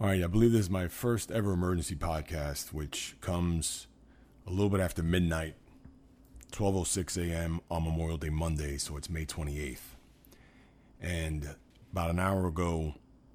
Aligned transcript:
All 0.00 0.06
right, 0.06 0.24
I 0.24 0.28
believe 0.28 0.52
this 0.52 0.62
is 0.62 0.70
my 0.70 0.88
first 0.88 1.30
ever 1.30 1.52
emergency 1.52 1.94
podcast, 1.94 2.72
which 2.72 3.16
comes 3.20 3.86
a 4.46 4.50
little 4.50 4.70
bit 4.70 4.80
after 4.80 5.02
midnight, 5.02 5.56
12:06 6.52 7.18
a.m. 7.18 7.60
on 7.70 7.84
Memorial 7.84 8.16
Day 8.16 8.30
Monday, 8.30 8.78
so 8.78 8.96
it's 8.96 9.10
May 9.10 9.26
28th. 9.26 9.96
And 11.02 11.54
about 11.92 12.08
an 12.08 12.18
hour 12.18 12.46
ago, 12.46 12.94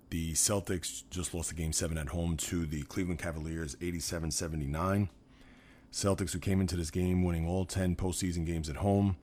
the 0.10 0.34
Celtics 0.34 1.04
just 1.12 1.36
lost 1.36 1.52
a 1.52 1.54
game 1.54 1.72
7 1.72 2.00
at 2.00 2.08
home 2.08 2.36
to 2.38 2.66
the 2.66 2.82
Cleveland 2.86 3.20
Cavaliers 3.20 3.76
87-79. 3.76 5.10
Celtics 5.92 6.32
who 6.32 6.40
came 6.40 6.62
into 6.62 6.76
this 6.76 6.90
game 6.90 7.24
winning 7.24 7.48
all 7.48 7.66
10 7.66 7.96
postseason 7.96 8.44
games 8.44 8.72
at 8.72 8.78
home 8.78 9.18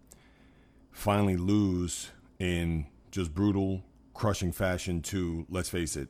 finally 0.93 1.37
lose 1.37 2.13
in 2.39 2.87
just 3.11 3.35
brutal, 3.35 3.83
crushing 4.15 4.53
fashion 4.53 5.03
to, 5.03 5.45
let's 5.51 5.71
face 5.71 5.97
it, 5.97 6.09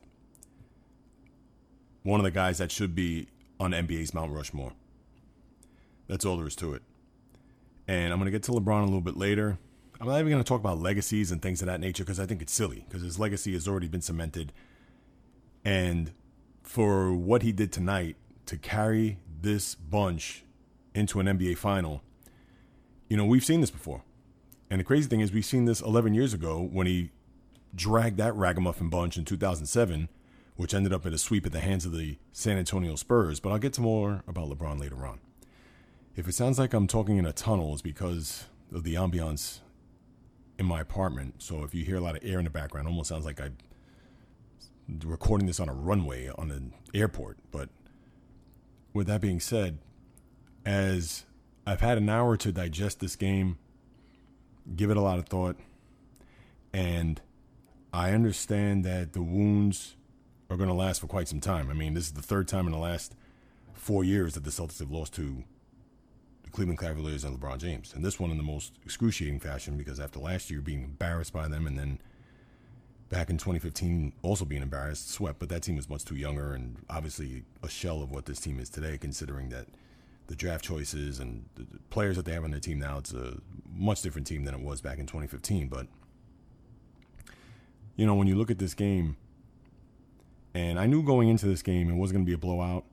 one 2.02 2.20
of 2.20 2.24
the 2.24 2.30
guys 2.30 2.58
that 2.58 2.70
should 2.70 2.94
be 2.94 3.28
on 3.60 3.72
NBA's 3.72 4.12
Mount 4.12 4.32
Rushmore. 4.32 4.72
That's 6.08 6.24
all 6.24 6.36
there 6.36 6.46
is 6.46 6.56
to 6.56 6.74
it. 6.74 6.82
And 7.86 8.12
I'm 8.12 8.18
going 8.18 8.26
to 8.26 8.32
get 8.32 8.42
to 8.44 8.52
LeBron 8.52 8.82
a 8.82 8.84
little 8.84 9.00
bit 9.00 9.16
later. 9.16 9.58
I'm 10.00 10.08
not 10.08 10.18
even 10.18 10.30
going 10.30 10.42
to 10.42 10.48
talk 10.48 10.60
about 10.60 10.78
legacies 10.78 11.30
and 11.30 11.40
things 11.40 11.62
of 11.62 11.66
that 11.66 11.80
nature 11.80 12.02
because 12.02 12.18
I 12.18 12.26
think 12.26 12.42
it's 12.42 12.52
silly 12.52 12.84
because 12.88 13.02
his 13.02 13.18
legacy 13.18 13.52
has 13.52 13.68
already 13.68 13.88
been 13.88 14.00
cemented. 14.00 14.52
And 15.64 16.12
for 16.62 17.12
what 17.12 17.42
he 17.42 17.52
did 17.52 17.72
tonight 17.72 18.16
to 18.46 18.56
carry 18.56 19.18
this 19.40 19.74
bunch 19.74 20.44
into 20.94 21.20
an 21.20 21.26
NBA 21.26 21.56
final, 21.56 22.02
you 23.08 23.16
know, 23.16 23.24
we've 23.24 23.44
seen 23.44 23.60
this 23.60 23.70
before. 23.70 24.02
And 24.70 24.80
the 24.80 24.84
crazy 24.84 25.08
thing 25.08 25.20
is, 25.20 25.32
we've 25.32 25.44
seen 25.44 25.66
this 25.66 25.80
11 25.80 26.14
years 26.14 26.34
ago 26.34 26.60
when 26.60 26.86
he 26.86 27.10
dragged 27.74 28.16
that 28.16 28.34
ragamuffin 28.34 28.88
bunch 28.88 29.16
in 29.16 29.24
2007 29.24 30.08
which 30.56 30.74
ended 30.74 30.92
up 30.92 31.06
in 31.06 31.14
a 31.14 31.18
sweep 31.18 31.46
at 31.46 31.52
the 31.52 31.60
hands 31.60 31.86
of 31.86 31.92
the 31.92 32.18
San 32.32 32.58
Antonio 32.58 32.94
Spurs. 32.96 33.40
But 33.40 33.50
I'll 33.50 33.58
get 33.58 33.72
to 33.74 33.80
more 33.80 34.22
about 34.26 34.48
LeBron 34.48 34.80
later 34.80 35.06
on. 35.06 35.20
If 36.14 36.28
it 36.28 36.34
sounds 36.34 36.58
like 36.58 36.74
I'm 36.74 36.86
talking 36.86 37.16
in 37.16 37.24
a 37.24 37.32
tunnel, 37.32 37.72
it's 37.72 37.82
because 37.82 38.44
of 38.72 38.84
the 38.84 38.94
ambiance 38.94 39.60
in 40.58 40.66
my 40.66 40.80
apartment. 40.80 41.42
So 41.42 41.64
if 41.64 41.74
you 41.74 41.84
hear 41.84 41.96
a 41.96 42.00
lot 42.00 42.16
of 42.16 42.24
air 42.24 42.38
in 42.38 42.44
the 42.44 42.50
background, 42.50 42.86
almost 42.86 43.08
sounds 43.08 43.24
like 43.24 43.40
I'm 43.40 43.56
recording 45.04 45.46
this 45.46 45.60
on 45.60 45.68
a 45.68 45.74
runway 45.74 46.28
on 46.36 46.50
an 46.50 46.74
airport. 46.92 47.38
But 47.50 47.70
with 48.92 49.06
that 49.06 49.20
being 49.20 49.40
said, 49.40 49.78
as 50.66 51.24
I've 51.66 51.80
had 51.80 51.98
an 51.98 52.08
hour 52.08 52.36
to 52.36 52.52
digest 52.52 53.00
this 53.00 53.16
game, 53.16 53.58
give 54.76 54.90
it 54.90 54.96
a 54.96 55.00
lot 55.00 55.18
of 55.18 55.26
thought, 55.26 55.56
and 56.72 57.20
I 57.92 58.12
understand 58.12 58.84
that 58.84 59.12
the 59.12 59.22
wounds 59.22 59.96
are 60.52 60.56
going 60.56 60.68
to 60.68 60.74
last 60.74 61.00
for 61.00 61.06
quite 61.06 61.28
some 61.28 61.40
time. 61.40 61.70
I 61.70 61.72
mean, 61.72 61.94
this 61.94 62.04
is 62.04 62.12
the 62.12 62.22
third 62.22 62.46
time 62.46 62.66
in 62.66 62.72
the 62.72 62.78
last 62.78 63.14
four 63.72 64.04
years 64.04 64.34
that 64.34 64.44
the 64.44 64.50
Celtics 64.50 64.78
have 64.78 64.90
lost 64.90 65.14
to 65.14 65.44
the 66.44 66.50
Cleveland 66.50 66.78
Cavaliers 66.78 67.24
and 67.24 67.38
LeBron 67.38 67.58
James. 67.58 67.92
And 67.94 68.04
this 68.04 68.20
one 68.20 68.30
in 68.30 68.36
the 68.36 68.42
most 68.42 68.74
excruciating 68.84 69.40
fashion 69.40 69.76
because 69.76 69.98
after 69.98 70.18
last 70.18 70.50
year 70.50 70.60
being 70.60 70.82
embarrassed 70.82 71.32
by 71.32 71.48
them 71.48 71.66
and 71.66 71.78
then 71.78 71.98
back 73.08 73.30
in 73.30 73.38
2015 73.38 74.12
also 74.22 74.44
being 74.44 74.62
embarrassed, 74.62 75.10
swept, 75.10 75.38
but 75.38 75.48
that 75.48 75.62
team 75.62 75.76
was 75.76 75.88
much 75.88 76.04
too 76.04 76.16
younger 76.16 76.52
and 76.52 76.76
obviously 76.88 77.44
a 77.62 77.68
shell 77.68 78.02
of 78.02 78.10
what 78.10 78.26
this 78.26 78.38
team 78.38 78.60
is 78.60 78.68
today, 78.68 78.98
considering 78.98 79.48
that 79.48 79.66
the 80.26 80.36
draft 80.36 80.64
choices 80.64 81.18
and 81.18 81.46
the 81.56 81.66
players 81.90 82.16
that 82.16 82.24
they 82.24 82.32
have 82.32 82.44
on 82.44 82.50
their 82.50 82.60
team 82.60 82.78
now, 82.78 82.98
it's 82.98 83.12
a 83.12 83.38
much 83.74 84.02
different 84.02 84.26
team 84.26 84.44
than 84.44 84.54
it 84.54 84.60
was 84.60 84.80
back 84.80 84.98
in 84.98 85.06
2015. 85.06 85.68
But, 85.68 85.86
you 87.96 88.06
know, 88.06 88.14
when 88.14 88.28
you 88.28 88.36
look 88.36 88.50
at 88.50 88.58
this 88.58 88.74
game, 88.74 89.16
and 90.54 90.78
I 90.78 90.86
knew 90.86 91.02
going 91.02 91.28
into 91.28 91.46
this 91.46 91.62
game 91.62 91.90
it 91.90 91.94
wasn't 91.94 92.18
going 92.18 92.26
to 92.26 92.30
be 92.30 92.34
a 92.34 92.38
blowout. 92.38 92.84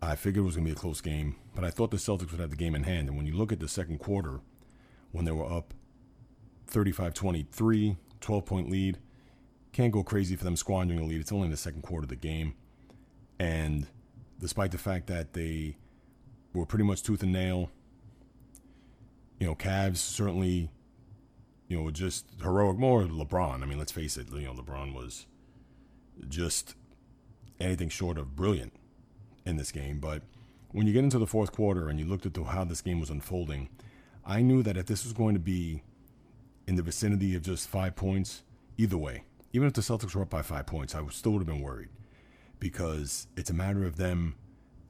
I 0.00 0.16
figured 0.16 0.42
it 0.42 0.46
was 0.46 0.56
going 0.56 0.66
to 0.66 0.72
be 0.72 0.76
a 0.76 0.80
close 0.80 1.00
game, 1.00 1.36
but 1.54 1.64
I 1.64 1.70
thought 1.70 1.90
the 1.90 1.96
Celtics 1.96 2.32
would 2.32 2.40
have 2.40 2.50
the 2.50 2.56
game 2.56 2.74
in 2.74 2.82
hand. 2.82 3.08
And 3.08 3.16
when 3.16 3.26
you 3.26 3.36
look 3.36 3.52
at 3.52 3.60
the 3.60 3.68
second 3.68 3.98
quarter, 3.98 4.40
when 5.12 5.24
they 5.24 5.30
were 5.30 5.50
up 5.50 5.74
35 6.66 7.14
23, 7.14 7.96
12 8.20 8.44
point 8.44 8.70
lead, 8.70 8.98
can't 9.72 9.92
go 9.92 10.02
crazy 10.02 10.36
for 10.36 10.44
them 10.44 10.56
squandering 10.56 11.00
the 11.00 11.06
lead. 11.06 11.20
It's 11.20 11.32
only 11.32 11.46
in 11.46 11.50
the 11.50 11.56
second 11.56 11.82
quarter 11.82 12.04
of 12.04 12.08
the 12.08 12.16
game. 12.16 12.54
And 13.38 13.86
despite 14.40 14.72
the 14.72 14.78
fact 14.78 15.06
that 15.06 15.32
they 15.32 15.76
were 16.52 16.66
pretty 16.66 16.84
much 16.84 17.02
tooth 17.02 17.22
and 17.22 17.32
nail, 17.32 17.70
you 19.38 19.46
know, 19.46 19.54
Cavs 19.54 19.96
certainly, 19.96 20.70
you 21.68 21.80
know, 21.80 21.90
just 21.90 22.26
heroic 22.42 22.76
more 22.76 23.04
LeBron. 23.04 23.62
I 23.62 23.66
mean, 23.66 23.78
let's 23.78 23.92
face 23.92 24.16
it, 24.16 24.28
you 24.32 24.42
know, 24.42 24.52
LeBron 24.52 24.94
was 24.94 25.26
just 26.28 26.74
anything 27.62 27.88
short 27.88 28.18
of 28.18 28.36
brilliant 28.36 28.72
in 29.46 29.56
this 29.56 29.72
game. 29.72 29.98
But 29.98 30.22
when 30.72 30.86
you 30.86 30.92
get 30.92 31.04
into 31.04 31.18
the 31.18 31.26
fourth 31.26 31.52
quarter 31.52 31.88
and 31.88 31.98
you 31.98 32.06
looked 32.06 32.26
at 32.26 32.34
the, 32.34 32.44
how 32.44 32.64
this 32.64 32.80
game 32.80 33.00
was 33.00 33.10
unfolding, 33.10 33.68
I 34.24 34.42
knew 34.42 34.62
that 34.62 34.76
if 34.76 34.86
this 34.86 35.04
was 35.04 35.12
going 35.12 35.34
to 35.34 35.40
be 35.40 35.82
in 36.66 36.76
the 36.76 36.82
vicinity 36.82 37.34
of 37.34 37.42
just 37.42 37.68
five 37.68 37.96
points, 37.96 38.42
either 38.78 38.96
way, 38.96 39.24
even 39.52 39.66
if 39.66 39.74
the 39.74 39.80
Celtics 39.80 40.14
were 40.14 40.22
up 40.22 40.30
by 40.30 40.42
five 40.42 40.66
points, 40.66 40.94
I 40.94 41.06
still 41.10 41.32
would 41.32 41.40
have 41.40 41.46
been 41.46 41.60
worried 41.60 41.88
because 42.58 43.26
it's 43.36 43.50
a 43.50 43.54
matter 43.54 43.84
of 43.84 43.96
them 43.96 44.36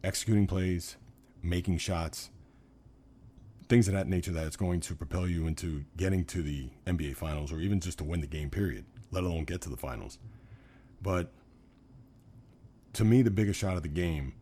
executing 0.05 0.47
plays, 0.47 0.97
making 1.43 1.79
shots, 1.79 2.31
things 3.69 3.89
of 3.89 3.95
that 3.95 4.07
nature 4.07 4.33
that 4.33 4.47
it's 4.47 4.57
going 4.57 4.81
to 4.81 4.95
propel 4.95 5.27
you 5.27 5.47
into 5.47 5.85
getting 5.97 6.25
to 6.27 6.43
the 6.43 6.69
NBA 6.87 7.17
Finals 7.17 7.51
or 7.51 7.59
even 7.61 7.81
just 7.81 7.99
to 7.99 8.05
win 8.05 8.21
the 8.21 8.27
game, 8.27 8.51
period, 8.51 8.85
let 9.11 9.25
alone 9.25 9.45
get 9.45 9.63
to 9.63 9.71
the 9.71 9.77
finals. 9.77 10.19
But 11.01 11.33
to 12.95 13.05
me, 13.05 13.23
the 13.23 13.31
biggest 13.31 13.59
shot 13.59 13.77
of 13.77 13.83
the 13.83 13.89
game 13.89 14.35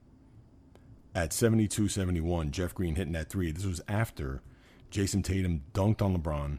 at 1.15 1.33
72 1.33 1.89
71, 1.89 2.51
Jeff 2.51 2.75
Green 2.75 2.97
hitting 2.97 3.13
that 3.13 3.29
three. 3.29 3.53
This 3.53 3.67
was 3.67 3.81
after 3.89 4.43
Jayson 4.91 5.23
Tatum 5.23 5.63
dunked 5.73 6.03
on 6.03 6.17
LeBron. 6.17 6.59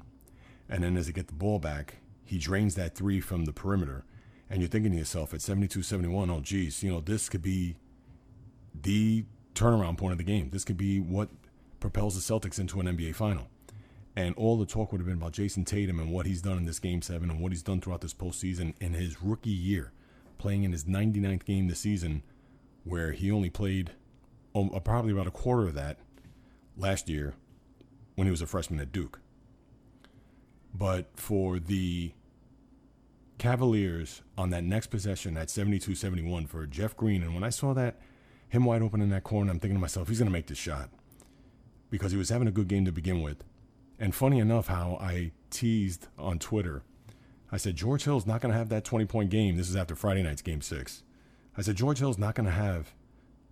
And 0.69 0.83
then 0.83 0.95
as 0.97 1.07
they 1.07 1.13
get 1.13 1.27
the 1.27 1.33
ball 1.33 1.59
back, 1.59 1.97
he 2.23 2.37
drains 2.37 2.75
that 2.75 2.95
three 2.95 3.19
from 3.19 3.45
the 3.45 3.53
perimeter. 3.53 4.05
And 4.49 4.61
you're 4.61 4.69
thinking 4.69 4.91
to 4.91 4.97
yourself 4.97 5.33
at 5.33 5.41
72 5.41 5.81
71, 5.81 6.29
oh, 6.29 6.39
geez, 6.41 6.83
you 6.83 6.91
know, 6.91 7.01
this 7.01 7.29
could 7.29 7.41
be 7.41 7.75
the 8.79 9.25
turnaround 9.53 9.97
point 9.97 10.13
of 10.13 10.17
the 10.17 10.23
game. 10.23 10.49
This 10.49 10.63
could 10.63 10.77
be 10.77 10.99
what 10.99 11.29
propels 11.79 12.15
the 12.15 12.33
Celtics 12.33 12.59
into 12.59 12.79
an 12.79 12.87
NBA 12.87 13.15
final. 13.15 13.47
And 14.15 14.35
all 14.35 14.57
the 14.57 14.65
talk 14.65 14.91
would 14.91 14.99
have 14.99 15.07
been 15.07 15.17
about 15.17 15.33
Jayson 15.33 15.65
Tatum 15.65 15.99
and 15.99 16.11
what 16.11 16.25
he's 16.25 16.41
done 16.41 16.57
in 16.57 16.65
this 16.65 16.79
game 16.79 17.01
seven 17.01 17.29
and 17.29 17.39
what 17.39 17.53
he's 17.53 17.63
done 17.63 17.79
throughout 17.79 18.01
this 18.01 18.13
postseason 18.13 18.73
in 18.81 18.93
his 18.93 19.21
rookie 19.21 19.49
year 19.49 19.93
playing 20.41 20.63
in 20.63 20.71
his 20.71 20.85
99th 20.85 21.45
game 21.45 21.67
this 21.67 21.79
season, 21.79 22.23
where 22.83 23.11
he 23.11 23.31
only 23.31 23.49
played 23.49 23.91
um, 24.55 24.69
probably 24.83 25.11
about 25.11 25.27
a 25.27 25.31
quarter 25.31 25.67
of 25.67 25.75
that 25.75 25.99
last 26.75 27.07
year 27.07 27.35
when 28.15 28.25
he 28.25 28.31
was 28.31 28.41
a 28.41 28.47
freshman 28.47 28.79
at 28.79 28.91
Duke. 28.91 29.19
But 30.73 31.11
for 31.15 31.59
the 31.59 32.13
Cavaliers 33.37 34.21
on 34.37 34.49
that 34.49 34.63
next 34.63 34.87
possession 34.87 35.37
at 35.37 35.49
72 35.49 35.95
71 35.95 36.47
for 36.47 36.65
Jeff 36.65 36.97
Green, 36.97 37.21
and 37.21 37.33
when 37.35 37.43
I 37.43 37.49
saw 37.49 37.73
that, 37.73 37.99
him 38.49 38.65
wide 38.65 38.81
open 38.81 38.99
in 38.99 39.09
that 39.09 39.23
corner, 39.23 39.51
I'm 39.51 39.59
thinking 39.59 39.77
to 39.77 39.81
myself, 39.81 40.07
he's 40.09 40.19
going 40.19 40.27
to 40.27 40.33
make 40.33 40.47
this 40.47 40.57
shot 40.57 40.89
because 41.89 42.11
he 42.11 42.17
was 42.17 42.29
having 42.29 42.47
a 42.47 42.51
good 42.51 42.67
game 42.67 42.85
to 42.85 42.91
begin 42.91 43.21
with. 43.21 43.43
And 43.99 44.15
funny 44.15 44.39
enough, 44.39 44.67
how 44.67 44.97
I 44.99 45.31
teased 45.51 46.07
on 46.17 46.39
Twitter 46.39 46.81
I 47.51 47.57
said, 47.57 47.75
George 47.75 48.05
Hill's 48.05 48.25
not 48.25 48.41
going 48.41 48.51
to 48.51 48.57
have 48.57 48.69
that 48.69 48.85
20 48.85 49.05
point 49.05 49.29
game. 49.29 49.57
This 49.57 49.69
is 49.69 49.75
after 49.75 49.95
Friday 49.95 50.23
night's 50.23 50.41
game 50.41 50.61
six. 50.61 51.03
I 51.57 51.61
said, 51.61 51.75
George 51.75 51.99
Hill's 51.99 52.17
not 52.17 52.35
going 52.35 52.45
to 52.45 52.51
have 52.51 52.93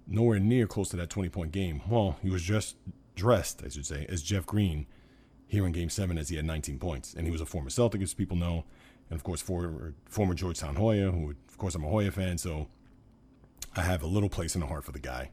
nowhere 0.08 0.40
near 0.40 0.68
close 0.68 0.90
to 0.90 0.98
that 0.98 1.10
20 1.10 1.30
point 1.30 1.52
game. 1.52 1.82
Well, 1.88 2.18
he 2.22 2.30
was 2.30 2.42
just 2.42 2.76
dressed, 3.16 3.62
I 3.66 3.70
should 3.70 3.86
say, 3.86 4.06
as 4.08 4.22
Jeff 4.22 4.46
Green 4.46 4.88
here 5.48 5.66
in 5.66 5.72
game 5.72 5.90
seven 5.90 6.18
as 6.18 6.30
he 6.30 6.38
had 6.38 6.46
19 6.46 6.80
points. 6.80 7.14
And 7.14 7.26
he 7.26 7.32
was 7.32 7.42
a 7.42 7.46
former 7.46 7.70
Celtic, 7.70 8.02
as 8.02 8.14
people 8.14 8.38
know. 8.38 8.64
And 9.10 9.18
of 9.18 9.24
course, 9.24 9.42
former, 9.42 9.94
former 10.06 10.34
Georgetown 10.34 10.76
Hoya, 10.76 11.12
who, 11.12 11.32
of 11.32 11.58
course, 11.58 11.76
I'm 11.76 11.84
a 11.84 11.90
Hoya 11.90 12.12
fan. 12.12 12.38
So 12.38 12.68
I 13.76 13.82
have 13.82 14.02
a 14.02 14.08
little 14.08 14.30
place 14.30 14.56
in 14.56 14.62
the 14.62 14.68
heart 14.68 14.86
for 14.86 14.92
the 14.92 15.00
guy. 15.00 15.32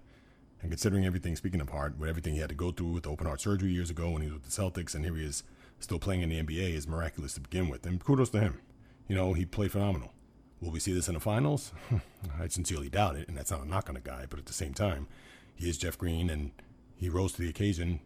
And 0.63 0.71
considering 0.71 1.05
everything, 1.05 1.37
speaking 1.37 1.61
of 1.61 1.69
heart, 1.69 1.99
with 1.99 2.09
everything 2.09 2.35
he 2.35 2.41
had 2.41 2.49
to 2.49 2.55
go 2.55 2.73
through 2.73 2.89
with 2.89 3.07
open 3.07 3.27
heart 3.27 3.41
surgery 3.41 3.71
years 3.71 3.91
ago 3.91 4.11
when 4.11 4.23
he 4.23 4.29
was 4.29 4.35
with 4.35 4.45
the 4.45 4.51
Celtics, 4.51 4.95
and 4.95 5.05
here 5.05 5.15
he 5.15 5.25
is 5.25 5.43
still 5.79 5.99
playing 5.99 6.23
in 6.23 6.29
the 6.29 6.43
NBA 6.43 6.75
is 6.75 6.87
miraculous 6.87 7.35
to 7.35 7.41
begin 7.41 7.69
with. 7.69 7.87
And 7.87 8.03
kudos 8.03 8.31
to 8.31 8.41
him. 8.41 8.61
You 9.09 9.15
know, 9.15 9.33
he 9.33 9.45
played 9.45 9.73
phenomenal. 9.73 10.13
Will 10.61 10.71
we 10.71 10.81
see 10.81 10.93
this 10.93 11.09
in 11.09 11.15
the 11.15 11.21
finals? 11.21 11.73
I 12.41 12.49
sincerely 12.49 12.89
doubt 12.89 13.17
it, 13.17 13.29
and 13.29 13.37
that's 13.37 13.51
not 13.51 13.63
a 13.63 13.69
knock 13.69 13.89
on 13.89 13.95
the 13.95 14.01
guy, 14.01 14.27
but 14.29 14.39
at 14.39 14.47
the 14.47 14.53
same 14.53 14.75
time, 14.75 15.07
he 15.55 15.69
is 15.69 15.79
Jeff 15.79 15.99
Green, 15.99 16.31
and 16.31 16.51
he 16.97 17.09
rose 17.09 17.33
to 17.35 17.43
the 17.43 17.49
occasion 17.49 18.01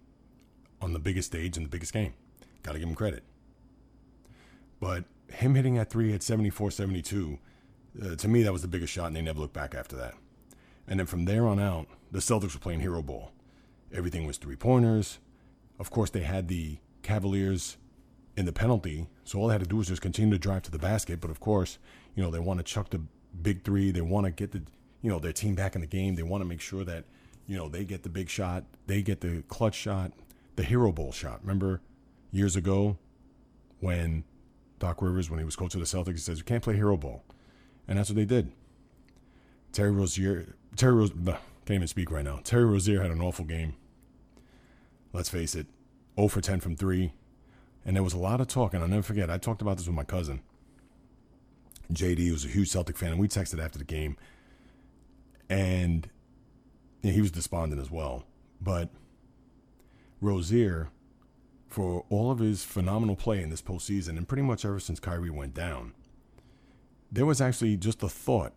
on 0.83 0.93
the 0.93 0.99
biggest 0.99 1.29
stage 1.29 1.57
in 1.57 1.63
the 1.63 1.69
biggest 1.69 1.93
game. 1.93 2.15
Got 2.63 2.73
to 2.73 2.79
give 2.79 2.89
him 2.89 2.95
credit. 2.95 3.23
But 4.81 5.05
him 5.29 5.55
hitting 5.55 5.75
that 5.75 5.91
three 5.91 6.13
at 6.13 6.23
74 6.23 6.71
72, 6.71 7.39
uh, 8.03 8.17
to 8.17 8.29
me, 8.29 8.43
that 8.43 8.53
was 8.53 8.63
the 8.63 8.69
biggest 8.69 8.93
shot, 8.93 9.07
and 9.07 9.17
they 9.17 9.23
never 9.23 9.41
looked 9.41 9.55
back 9.55 9.75
after 9.75 9.97
that. 9.97 10.15
And 10.89 10.99
then 10.99 11.07
from 11.07 11.25
there 11.25 11.47
on 11.47 11.61
out, 11.61 11.87
the 12.11 12.19
Celtics 12.19 12.55
were 12.55 12.61
playing 12.61 12.81
hero 12.81 13.01
ball. 13.01 13.33
Everything 13.93 14.27
was 14.27 14.39
three 14.39 14.57
pointers. 14.57 15.19
Of 15.79 15.91
course, 15.91 16.11
they 16.11 16.23
had 16.23 16.49
the 16.49 16.79
Cavaliers 17.03 17.77
in 18.37 18.47
the 18.47 18.53
penalty. 18.53 19.07
So 19.25 19.39
all 19.39 19.49
they 19.49 19.55
had 19.55 19.63
to 19.63 19.67
do 19.67 19.77
was 19.77 19.89
just 19.89 20.03
continue 20.03 20.33
to 20.33 20.39
drive 20.39 20.63
to 20.63 20.71
the 20.71 20.79
basket. 20.79 21.21
But 21.21 21.31
of 21.31 21.41
course, 21.41 21.79
you 22.15 22.23
know, 22.23 22.31
they 22.31 22.39
want 22.39 22.59
to 22.59 22.65
chuck 22.65 22.91
the 22.91 23.03
big 23.43 23.65
three. 23.65 23.91
They 23.91 24.01
want 24.01 24.27
to 24.27 24.31
get 24.31 24.53
the 24.53 24.63
you 25.03 25.11
know, 25.11 25.19
their 25.19 25.33
team 25.33 25.55
back 25.55 25.75
in 25.75 25.81
the 25.81 25.87
game. 25.87 26.15
They 26.15 26.23
want 26.23 26.43
to 26.43 26.49
make 26.49 26.61
sure 26.61 26.85
that, 26.85 27.05
you 27.47 27.57
know, 27.57 27.69
they 27.69 27.85
get 27.85 28.03
the 28.03 28.09
big 28.09 28.29
shot, 28.29 28.65
they 28.87 29.03
get 29.03 29.21
the 29.21 29.43
clutch 29.49 29.75
shot, 29.75 30.13
the 30.57 30.63
hero 30.63 30.93
ball 30.93 31.13
shot. 31.13 31.41
Remember 31.43 31.81
years 32.31 32.57
ago 32.57 32.99
when 33.81 34.25
Doc 34.79 35.01
Rivers, 35.01 35.31
when 35.31 35.39
he 35.39 35.45
was 35.45 35.57
coach 35.57 35.75
of 35.75 35.81
the 35.81 35.87
Celtics, 35.87 36.13
he 36.13 36.19
says, 36.19 36.39
You 36.39 36.45
can't 36.45 36.63
play 36.63 36.75
hero 36.75 36.97
ball. 36.97 37.25
And 37.89 37.99
that's 37.99 38.11
what 38.11 38.17
they 38.17 38.25
did. 38.25 38.53
Terry 39.73 39.91
Rozier, 39.91 40.55
Terry 40.77 40.95
Rose, 40.95 41.13
can't 41.13 41.39
even 41.71 41.87
speak 41.87 42.11
right 42.11 42.25
now. 42.25 42.41
Terry 42.43 42.65
Rozier 42.65 43.03
had 43.03 43.11
an 43.11 43.21
awful 43.21 43.45
game. 43.45 43.75
Let's 45.13 45.29
face 45.29 45.55
it, 45.55 45.67
0 46.21 46.29
for 46.29 46.41
10 46.41 46.61
from 46.61 46.77
three. 46.77 47.13
And 47.85 47.97
there 47.97 48.03
was 48.03 48.13
a 48.13 48.19
lot 48.19 48.41
of 48.41 48.47
talk, 48.47 48.75
and 48.75 48.83
I'll 48.83 48.89
never 48.89 49.03
forget, 49.03 49.31
I 49.31 49.39
talked 49.39 49.63
about 49.63 49.79
this 49.79 49.87
with 49.87 49.97
my 49.97 50.05
cousin. 50.05 50.43
JD 51.93 52.31
was 52.31 52.45
a 52.45 52.49
huge 52.49 52.69
Celtic 52.69 52.97
fan, 52.97 53.13
and 53.13 53.21
we 53.21 53.27
texted 53.27 53.63
after 53.63 53.79
the 53.79 53.85
game. 53.85 54.17
And 55.49 56.09
yeah, 57.03 57.13
he 57.13 57.21
was 57.21 57.31
despondent 57.31 57.81
as 57.81 57.91
well. 57.91 58.25
But 58.61 58.91
Rozier, 60.21 60.91
for 61.67 62.05
all 62.11 62.31
of 62.31 62.39
his 62.39 62.65
phenomenal 62.65 63.17
play 63.17 63.43
in 63.43 63.51
this 63.51 63.63
postseason, 63.63 64.11
and 64.11 64.29
pretty 64.29 64.43
much 64.43 64.65
ever 64.65 64.79
since 64.79 65.01
Kyrie 65.01 65.31
went 65.31 65.55
down, 65.55 65.95
there 67.11 67.27
was 67.27 67.41
actually 67.41 67.77
just 67.77 68.03
a 68.03 68.09
thought, 68.09 68.53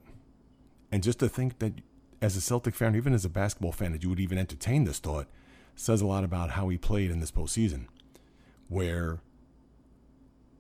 and 0.92 1.02
just 1.02 1.20
to 1.20 1.30
think 1.30 1.60
that 1.60 1.74
as 2.22 2.36
a 2.36 2.42
Celtic 2.42 2.76
fan, 2.76 2.96
even 2.96 3.14
as 3.14 3.26
a 3.26 3.30
basketball 3.30 3.72
fan, 3.72 3.94
that 3.94 4.04
you 4.04 4.10
would 4.10 4.20
even 4.20 4.38
entertain 4.38 4.84
this 4.84 5.00
thought, 5.00 5.28
says 5.76 6.02
a 6.02 6.06
lot 6.06 6.24
about 6.24 6.52
how 6.52 6.70
he 6.70 6.78
played 6.78 7.12
in 7.12 7.20
this 7.20 7.32
postseason. 7.32 7.86
Where 8.68 9.20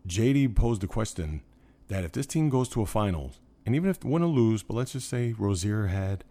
JD 0.07 0.55
posed 0.55 0.81
the 0.81 0.87
question 0.87 1.41
that 1.87 2.03
if 2.03 2.11
this 2.11 2.25
team 2.25 2.49
goes 2.49 2.69
to 2.69 2.81
a 2.81 2.85
finals, 2.85 3.39
and 3.65 3.75
even 3.75 3.89
if 3.89 4.03
win 4.03 4.23
or 4.23 4.27
lose, 4.27 4.63
but 4.63 4.75
let's 4.75 4.93
just 4.93 5.09
say 5.09 5.33
Rozier 5.37 5.87
had 5.87 6.23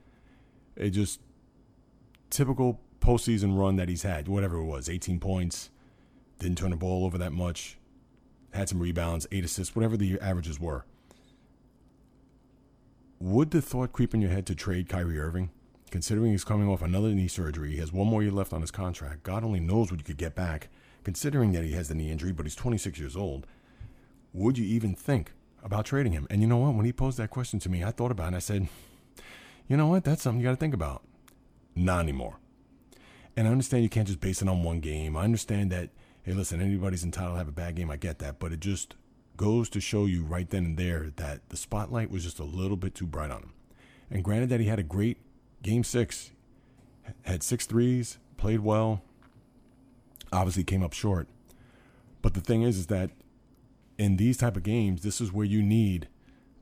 a 0.77 0.91
just 0.91 1.21
typical 2.31 2.81
postseason 3.01 3.59
run 3.59 3.77
that 3.77 3.89
he's 3.89 4.03
had, 4.03 4.29
whatever 4.29 4.57
it 4.57 4.65
was, 4.65 4.89
18 4.89 5.19
points, 5.19 5.71
didn't 6.39 6.59
turn 6.59 6.71
the 6.71 6.77
ball 6.77 7.05
over 7.05 7.19
that 7.19 7.33
much, 7.33 7.79
had 8.53 8.69
some 8.69 8.81
rebounds, 8.81 9.27
eight 9.33 9.45
assists, 9.45 9.75
whatever 9.75 9.97
the 9.97 10.19
averages 10.21 10.61
were. 10.61 10.85
Would 13.19 13.53
the 13.53 13.63
thought 13.63 13.93
creep 13.93 14.15
in 14.15 14.21
your 14.21 14.31
head 14.31 14.47
to 14.47 14.55
trade 14.55 14.89
Kyrie 14.89 15.19
Irving? 15.19 15.51
Considering 15.93 16.33
he's 16.33 16.43
coming 16.43 16.71
off 16.71 16.81
another 16.81 17.11
knee 17.11 17.29
surgery, 17.29 17.73
he 17.73 17.77
has 17.77 17.93
one 17.93 18.07
more 18.07 18.23
year 18.23 18.33
left 18.33 18.55
on 18.55 18.63
his 18.63 18.71
contract. 18.71 19.23
God 19.23 19.45
only 19.45 19.61
knows 19.61 19.91
what 19.91 20.01
you 20.01 20.05
could 20.05 20.17
get 20.17 20.35
back, 20.35 20.69
considering 21.05 21.53
that 21.53 21.65
he 21.65 21.73
has 21.73 21.89
the 21.89 21.95
knee 21.95 22.11
injury, 22.11 22.33
but 22.33 22.47
he's 22.47 22.55
26 22.55 22.99
years 22.99 23.15
old. 23.15 23.47
Would 24.33 24.57
you 24.57 24.65
even 24.65 24.95
think 24.95 25.35
about 25.63 25.85
trading 25.85 26.13
him? 26.13 26.27
And 26.31 26.41
you 26.41 26.47
know 26.47 26.57
what? 26.57 26.73
When 26.73 26.87
he 26.87 26.95
posed 26.95 27.19
that 27.19 27.29
question 27.29 27.59
to 27.59 27.69
me, 27.69 27.85
I 27.85 27.91
thought 27.91 28.11
about 28.11 28.33
it 28.33 28.37
I 28.37 28.39
said, 28.39 28.69
you 29.69 29.77
know 29.77 29.87
what? 29.87 30.03
That's 30.03 30.23
something 30.23 30.41
you 30.41 30.47
got 30.47 30.53
to 30.53 30.57
think 30.57 30.73
about. 30.73 31.03
Not 31.77 32.01
anymore. 32.01 32.39
And 33.37 33.47
I 33.47 33.51
understand 33.51 33.83
you 33.83 33.91
can't 33.91 34.09
just 34.09 34.21
base 34.21 34.41
it 34.41 34.49
on 34.49 34.63
one 34.63 34.81
game. 34.81 35.15
I 35.15 35.25
understand 35.25 35.71
that, 35.73 35.91
hey, 36.23 36.33
listen, 36.33 36.63
anybody's 36.63 37.05
entitled 37.05 37.35
to 37.35 37.39
have 37.39 37.49
a 37.49 37.53
bad 37.53 37.75
game. 37.75 37.91
I 37.91 37.99
get 37.99 38.19
that. 38.21 38.39
But 38.39 38.55
it 38.55 38.61
just 38.61 38.95
goes 39.37 39.69
to 39.69 39.79
show 39.79 40.07
you 40.07 40.25
right 40.25 40.49
then 40.49 40.65
and 40.65 40.79
there 40.79 41.13
that 41.17 41.51
the 41.51 41.57
spotlight 41.59 42.11
was 42.11 42.25
just 42.25 42.39
a 42.39 42.45
little 42.45 42.79
bit 42.79 42.95
too 42.95 43.07
bright 43.07 43.31
on 43.31 43.43
him. 43.43 43.53
And 44.11 44.25
granted 44.25 44.49
that 44.49 44.61
he 44.61 44.69
had 44.69 44.79
a 44.79 44.83
great 44.83 45.19
game 45.63 45.85
six, 45.85 46.33
had 47.23 47.43
six 47.43 47.67
threes, 47.67 48.19
played 48.37 48.61
well, 48.61 49.03
obviously 50.33 50.65
came 50.65 50.83
up 50.83 50.93
short. 50.93 51.29
But 52.21 52.35
the 52.35 52.41
thing 52.41 52.63
is, 52.63 52.79
is 52.79 52.87
that 52.87 53.11
in 53.99 54.17
these 54.17 54.37
type 54.37 54.57
of 54.57 54.63
games, 54.63 55.03
this 55.03 55.21
is 55.21 55.33
where 55.33 55.47
you 55.47 55.63
need 55.63 56.09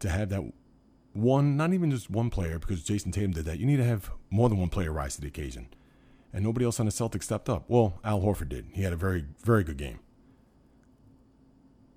to 0.00 0.08
have 0.08 0.28
that 0.30 0.52
one, 1.12 1.56
not 1.56 1.72
even 1.72 1.90
just 1.90 2.10
one 2.10 2.30
player, 2.30 2.58
because 2.58 2.82
Jayson 2.82 3.12
Tatum 3.12 3.32
did 3.32 3.44
that. 3.44 3.58
You 3.58 3.66
need 3.66 3.76
to 3.76 3.84
have 3.84 4.10
more 4.30 4.48
than 4.48 4.58
one 4.58 4.68
player 4.68 4.92
rise 4.92 5.16
to 5.16 5.20
the 5.20 5.28
occasion. 5.28 5.68
And 6.32 6.44
nobody 6.44 6.64
else 6.64 6.78
on 6.78 6.86
the 6.86 6.92
Celtics 6.92 7.24
stepped 7.24 7.48
up. 7.48 7.64
Well, 7.68 7.98
Al 8.04 8.20
Horford 8.20 8.48
did. 8.48 8.66
He 8.72 8.82
had 8.82 8.92
a 8.92 8.96
very, 8.96 9.24
very 9.42 9.64
good 9.64 9.76
game. 9.76 9.98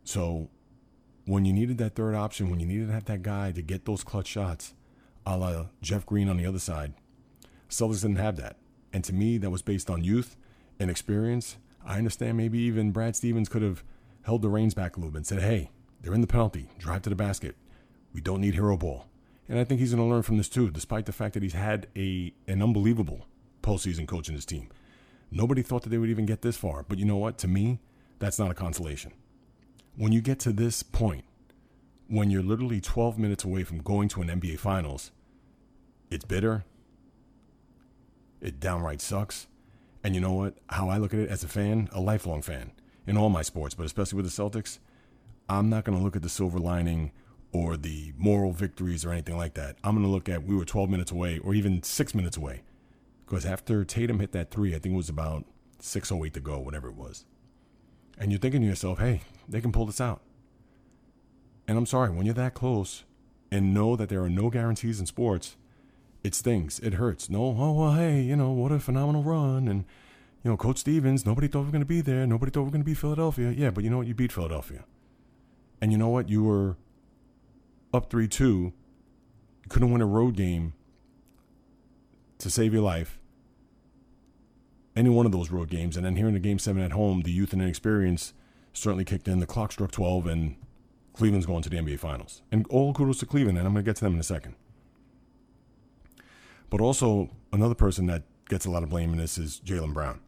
So 0.04 0.50
when 1.26 1.46
you 1.46 1.54
needed 1.54 1.78
that 1.78 1.96
third 1.96 2.16
option, 2.16 2.50
when 2.50 2.60
you 2.60 2.66
needed 2.66 2.88
to 2.88 2.94
have 2.94 3.06
that 3.06 3.22
guy 3.22 3.52
to 3.52 3.62
get 3.62 3.86
those 3.86 4.04
clutch 4.04 4.28
shots, 4.28 4.74
a 5.26 5.38
la 5.38 5.66
Jeff 5.82 6.06
Green 6.06 6.30
on 6.30 6.38
the 6.38 6.46
other 6.46 6.60
side, 6.60 6.94
Celtics 7.70 8.02
didn't 8.02 8.18
have 8.18 8.38
that. 8.38 8.58
And 8.92 9.04
to 9.04 9.14
me, 9.14 9.38
that 9.40 9.50
was 9.50 9.62
based 9.62 9.90
on 9.90 10.04
youth 10.04 10.36
and 10.80 10.90
experience. 10.90 11.58
I 11.86 11.98
understand 11.98 12.38
maybe 12.38 12.60
even 12.60 12.92
Brad 12.92 13.16
Stevens 13.16 13.50
could 13.50 13.62
have 13.62 13.84
held 14.24 14.42
the 14.42 14.50
reins 14.50 14.74
back 14.74 14.96
a 14.96 15.00
little 15.00 15.12
bit 15.12 15.18
and 15.18 15.28
said, 15.28 15.42
hey, 15.42 15.72
they're 16.02 16.14
in 16.14 16.22
the 16.22 16.28
penalty, 16.28 16.70
drive 16.78 17.02
to 17.04 17.10
the 17.10 17.16
basket. 17.16 17.56
We 18.14 18.22
don't 18.22 18.42
need 18.42 18.54
hero 18.54 18.78
ball. 18.78 19.08
And 19.50 19.60
I 19.60 19.64
think 19.64 19.80
he's 19.80 19.94
going 19.94 20.08
to 20.08 20.14
learn 20.14 20.24
from 20.24 20.38
this 20.38 20.50
too, 20.50 20.70
despite 20.70 21.06
the 21.06 21.12
fact 21.12 21.34
that 21.34 21.44
he's 21.44 21.54
had 21.54 21.88
a 21.96 22.34
an 22.48 22.62
unbelievable 22.62 23.28
postseason 23.62 24.08
coach 24.08 24.30
in 24.30 24.36
his 24.36 24.46
team. 24.46 24.70
Nobody 25.32 25.62
thought 25.62 25.82
that 25.84 25.90
they 25.90 25.98
would 25.98 26.10
even 26.10 26.26
get 26.26 26.42
this 26.42 26.58
far. 26.58 26.84
But 26.84 27.00
you 27.00 27.06
know 27.06 27.18
what? 27.18 27.38
To 27.40 27.48
me, 27.48 27.80
that's 28.20 28.40
not 28.40 28.52
a 28.52 28.54
consolation. 28.54 29.12
When 29.96 30.12
you 30.12 30.22
get 30.22 30.40
to 30.40 30.54
this 30.54 30.84
point, 30.84 31.26
when 32.14 32.30
you're 32.30 32.44
literally 32.44 32.80
12 32.80 33.18
minutes 33.18 33.44
away 33.44 33.64
from 33.64 33.80
going 33.80 34.08
to 34.08 34.22
an 34.22 34.28
NBA 34.28 34.60
Finals, 34.60 35.12
it's 36.12 36.24
bitter. 36.24 36.64
It 38.40 38.60
downright 38.60 39.02
sucks. 39.02 39.48
And 40.04 40.14
you 40.14 40.22
know 40.22 40.34
what? 40.34 40.58
How 40.68 40.90
I 40.90 40.98
look 40.98 41.16
at 41.16 41.22
it 41.22 41.30
as 41.30 41.44
a 41.44 41.48
fan, 41.48 41.90
a 41.92 42.00
lifelong 42.00 42.44
fan 42.44 42.72
in 43.08 43.18
all 43.18 43.30
my 43.30 43.42
sports, 43.42 43.74
but 43.74 43.88
especially 43.88 44.18
with 44.18 44.26
the 44.26 44.44
Celtics, 44.44 44.78
I'm 45.50 45.72
not 45.72 45.86
going 45.86 45.98
to 45.98 46.04
look 46.04 46.16
at 46.16 46.22
the 46.22 46.30
silver 46.30 46.60
lining 46.60 47.12
or 47.52 47.78
the 47.78 48.14
moral 48.16 48.52
victories 48.52 49.04
or 49.04 49.12
anything 49.12 49.38
like 49.38 49.56
that. 49.56 49.78
I'm 49.84 49.96
going 49.96 50.06
to 50.06 50.12
look 50.12 50.30
at 50.30 50.44
we 50.44 50.56
were 50.56 50.66
12 50.66 50.92
minutes 50.92 51.12
away 51.12 51.40
or 51.40 51.56
even 51.56 51.82
six 51.82 52.14
minutes 52.14 52.38
away. 52.38 52.62
Because 53.26 53.44
after 53.44 53.84
Tatum 53.84 54.20
hit 54.20 54.34
that 54.34 54.52
three, 54.52 54.76
I 54.76 54.78
think 54.78 54.94
it 54.94 54.98
was 54.98 55.10
about 55.10 55.46
6.08 55.82 56.32
to 56.34 56.40
go, 56.40 56.60
whatever 56.60 56.90
it 56.90 56.96
was. 56.96 57.26
And 58.20 58.32
you're 58.32 58.40
thinking 58.40 58.62
to 58.62 58.68
yourself, 58.68 59.00
hey, 59.00 59.22
they 59.50 59.62
can 59.62 59.72
pull 59.72 59.88
this 59.88 60.00
out. 60.00 60.22
And 61.68 61.78
I'm 61.78 61.86
sorry, 61.86 62.10
when 62.10 62.26
you're 62.26 62.36
that 62.36 62.54
close 62.54 63.04
and 63.52 63.74
know 63.74 63.96
that 63.96 64.10
there 64.10 64.24
are 64.24 64.30
no 64.30 64.50
guarantees 64.50 65.00
in 65.00 65.06
sports, 65.06 65.56
it 66.24 66.36
stings. 66.36 66.80
It 66.80 66.96
hurts. 66.96 67.30
No, 67.30 67.56
oh, 67.58 67.74
well, 67.74 67.94
hey, 67.94 68.22
you 68.22 68.36
know, 68.36 68.52
what 68.52 68.72
a 68.72 68.80
phenomenal 68.80 69.24
run. 69.24 69.68
And, 69.68 69.86
you 70.44 70.52
know, 70.52 70.58
Coach 70.58 70.80
Stevens, 70.80 71.26
nobody 71.26 71.48
thought 71.48 71.62
we 71.62 71.66
were 71.66 71.72
going 71.72 71.82
to 71.82 71.86
be 71.86 72.02
there. 72.02 72.26
Nobody 72.26 72.52
thought 72.52 72.62
we 72.62 72.66
were 72.66 72.72
going 72.72 72.82
to 72.82 72.86
beat 72.86 72.98
Philadelphia. 72.98 73.52
Yeah, 73.52 73.72
but 73.72 73.84
you 73.84 73.90
know 73.90 73.98
what? 73.98 74.08
You 74.08 74.14
beat 74.14 74.32
Philadelphia. 74.32 74.86
And 75.82 75.92
you 75.92 75.98
know 75.98 76.10
what? 76.10 76.30
You 76.30 76.44
were 76.44 76.78
up 77.94 78.10
3 78.10 78.28
2. 78.28 78.46
You 78.46 78.74
couldn't 79.70 79.92
win 79.92 80.02
a 80.02 80.06
road 80.06 80.36
game 80.36 80.74
to 82.40 82.50
save 82.50 82.74
your 82.74 82.84
life. 82.84 83.20
Any 84.96 85.10
one 85.10 85.26
of 85.26 85.32
those 85.32 85.50
road 85.50 85.70
games. 85.70 85.98
And 85.98 86.06
then 86.06 86.16
here 86.16 86.28
in 86.28 86.34
the 86.34 86.40
game 86.40 86.60
seven 86.60 86.84
at 86.84 86.92
home, 86.92 87.22
the 87.22 87.32
youth 87.32 87.52
and 87.52 87.62
inexperience 87.62 88.34
certainly 88.74 89.06
kicked 89.06 89.28
in. 89.28 89.40
The 89.40 89.46
clock 89.46 89.72
struck 89.72 89.92
12, 89.92 90.28
and 90.28 90.56
Cleveland's 91.14 91.46
going 91.46 91.62
to 91.64 91.70
the 91.70 91.78
NBA 91.78 92.00
Finals. 92.00 92.42
And 92.52 92.66
all 92.70 92.94
kudos 92.94 93.20
to 93.20 93.26
Cleveland, 93.26 93.58
and 93.58 93.68
I'm 93.68 93.74
going 93.74 93.86
to 93.86 93.90
get 93.90 93.98
to 93.98 94.04
them 94.04 94.14
in 94.14 94.20
a 94.20 94.24
second. 94.24 94.56
But 96.70 96.82
also, 96.82 97.30
another 97.52 97.76
person 97.76 98.08
that 98.08 98.24
gets 98.50 98.66
a 98.66 98.72
lot 98.72 98.84
of 98.84 98.90
blame 98.90 99.12
in 99.12 99.18
this 99.20 99.38
is 99.38 99.62
Jaylen 99.64 99.94
Brown. 99.94 100.20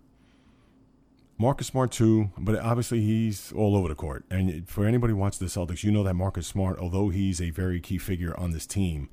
Marcus 1.38 1.68
Smart 1.68 1.92
too, 1.92 2.32
but 2.38 2.58
obviously 2.60 3.02
he's 3.02 3.52
all 3.52 3.76
over 3.76 3.90
the 3.90 3.96
court. 3.96 4.24
And 4.30 4.70
for 4.70 4.86
anybody 4.86 5.12
who 5.12 5.18
watches 5.18 5.40
the 5.40 5.48
Celtics, 5.48 5.84
you 5.84 5.92
know 5.92 6.04
that 6.04 6.14
Marcus 6.14 6.48
Smart, 6.48 6.80
although 6.80 7.10
he's 7.10 7.42
a 7.42 7.50
very 7.50 7.82
key 7.82 7.98
figure 7.98 8.40
on 8.40 8.52
this 8.52 8.66
team, 8.66 9.10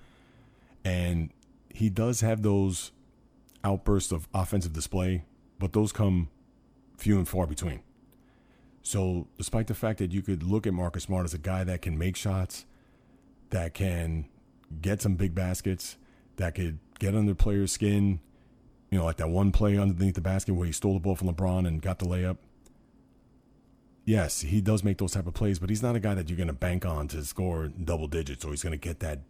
and 0.85 1.31
he 1.69 1.91
does 1.91 2.21
have 2.21 2.43
those 2.43 2.93
outbursts 3.65 4.13
of 4.13 4.29
offensive 4.33 4.73
display, 4.73 5.25
but 5.59 5.73
those 5.73 5.91
come 5.91 6.29
few 6.97 7.19
and 7.19 7.29
far 7.29 7.47
between. 7.47 7.81
So, 8.83 9.29
despite 9.39 9.69
the 9.69 9.75
fact 9.75 9.99
that 10.01 10.13
you 10.13 10.23
could 10.23 10.43
look 10.43 10.67
at 10.67 10.75
Marcus 10.75 11.05
Smart 11.05 11.25
as 11.25 11.35
a 11.35 11.39
guy 11.39 11.63
that 11.65 11.83
can 11.83 11.97
make 11.97 12.17
shots, 12.17 12.67
that 13.51 13.75
can 13.75 14.27
get 14.81 15.01
some 15.01 15.15
big 15.15 15.35
baskets, 15.35 15.97
that 16.37 16.55
could 16.55 16.79
get 16.99 17.15
under 17.15 17.35
players' 17.35 17.73
skin, 17.73 18.21
you 18.91 18.99
know, 18.99 19.05
like 19.05 19.17
that 19.19 19.31
one 19.31 19.53
play 19.53 19.79
underneath 19.79 20.15
the 20.15 20.21
basket 20.21 20.55
where 20.55 20.67
he 20.67 20.73
stole 20.73 20.95
the 20.95 21.01
ball 21.01 21.17
from 21.17 21.29
LeBron 21.29 21.67
and 21.67 21.81
got 21.81 21.99
the 21.99 22.07
layup. 22.07 22.37
Yes, 24.05 24.41
he 24.41 24.61
does 24.61 24.83
make 24.83 24.99
those 24.99 25.13
type 25.13 25.27
of 25.27 25.35
plays, 25.35 25.59
but 25.59 25.71
he's 25.71 25.83
not 25.83 25.95
a 25.95 26.01
guy 26.01 26.15
that 26.15 26.29
you're 26.29 26.37
going 26.37 26.49
to 26.49 26.53
bank 26.53 26.85
on 26.85 27.07
to 27.09 27.25
score 27.25 27.69
double 27.69 28.09
digits 28.09 28.45
or 28.45 28.51
he's 28.51 28.63
going 28.63 28.73
to 28.73 28.77
get 28.77 28.99
that 29.01 29.21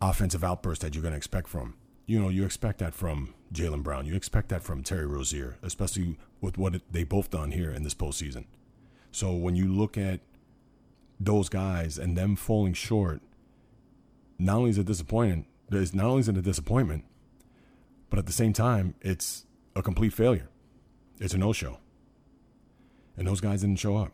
offensive 0.00 0.42
outburst 0.42 0.80
that 0.80 0.94
you're 0.94 1.02
going 1.02 1.12
to 1.12 1.18
expect 1.18 1.46
from. 1.46 1.74
You 2.06 2.20
know, 2.20 2.28
you 2.28 2.44
expect 2.44 2.78
that 2.78 2.94
from 2.94 3.34
Jaylen 3.52 3.82
Brown. 3.82 4.06
You 4.06 4.14
expect 4.14 4.48
that 4.48 4.62
from 4.62 4.82
Terry 4.82 5.06
Rozier, 5.06 5.58
especially 5.62 6.16
with 6.40 6.58
what 6.58 6.80
they 6.90 7.04
both 7.04 7.30
done 7.30 7.50
here 7.50 7.70
in 7.70 7.82
this 7.82 7.94
postseason. 7.94 8.44
So 9.10 9.32
when 9.32 9.56
you 9.56 9.66
look 9.72 9.96
at 9.96 10.20
those 11.18 11.48
guys 11.48 11.98
and 11.98 12.16
them 12.16 12.36
falling 12.36 12.74
short, 12.74 13.22
not 14.38 14.58
only 14.58 14.70
is 14.70 14.78
it 14.78 14.86
disappointing, 14.86 15.46
it's 15.70 15.94
not 15.94 16.06
only 16.06 16.20
is 16.20 16.28
it 16.28 16.36
a 16.36 16.42
disappointment, 16.42 17.04
but 18.10 18.18
at 18.18 18.26
the 18.26 18.32
same 18.32 18.52
time, 18.52 18.94
it's 19.00 19.46
a 19.74 19.82
complete 19.82 20.12
failure. 20.12 20.48
It's 21.18 21.34
a 21.34 21.38
no-show. 21.38 21.78
And 23.16 23.26
those 23.26 23.40
guys 23.40 23.62
didn't 23.62 23.78
show 23.78 23.96
up. 23.96 24.12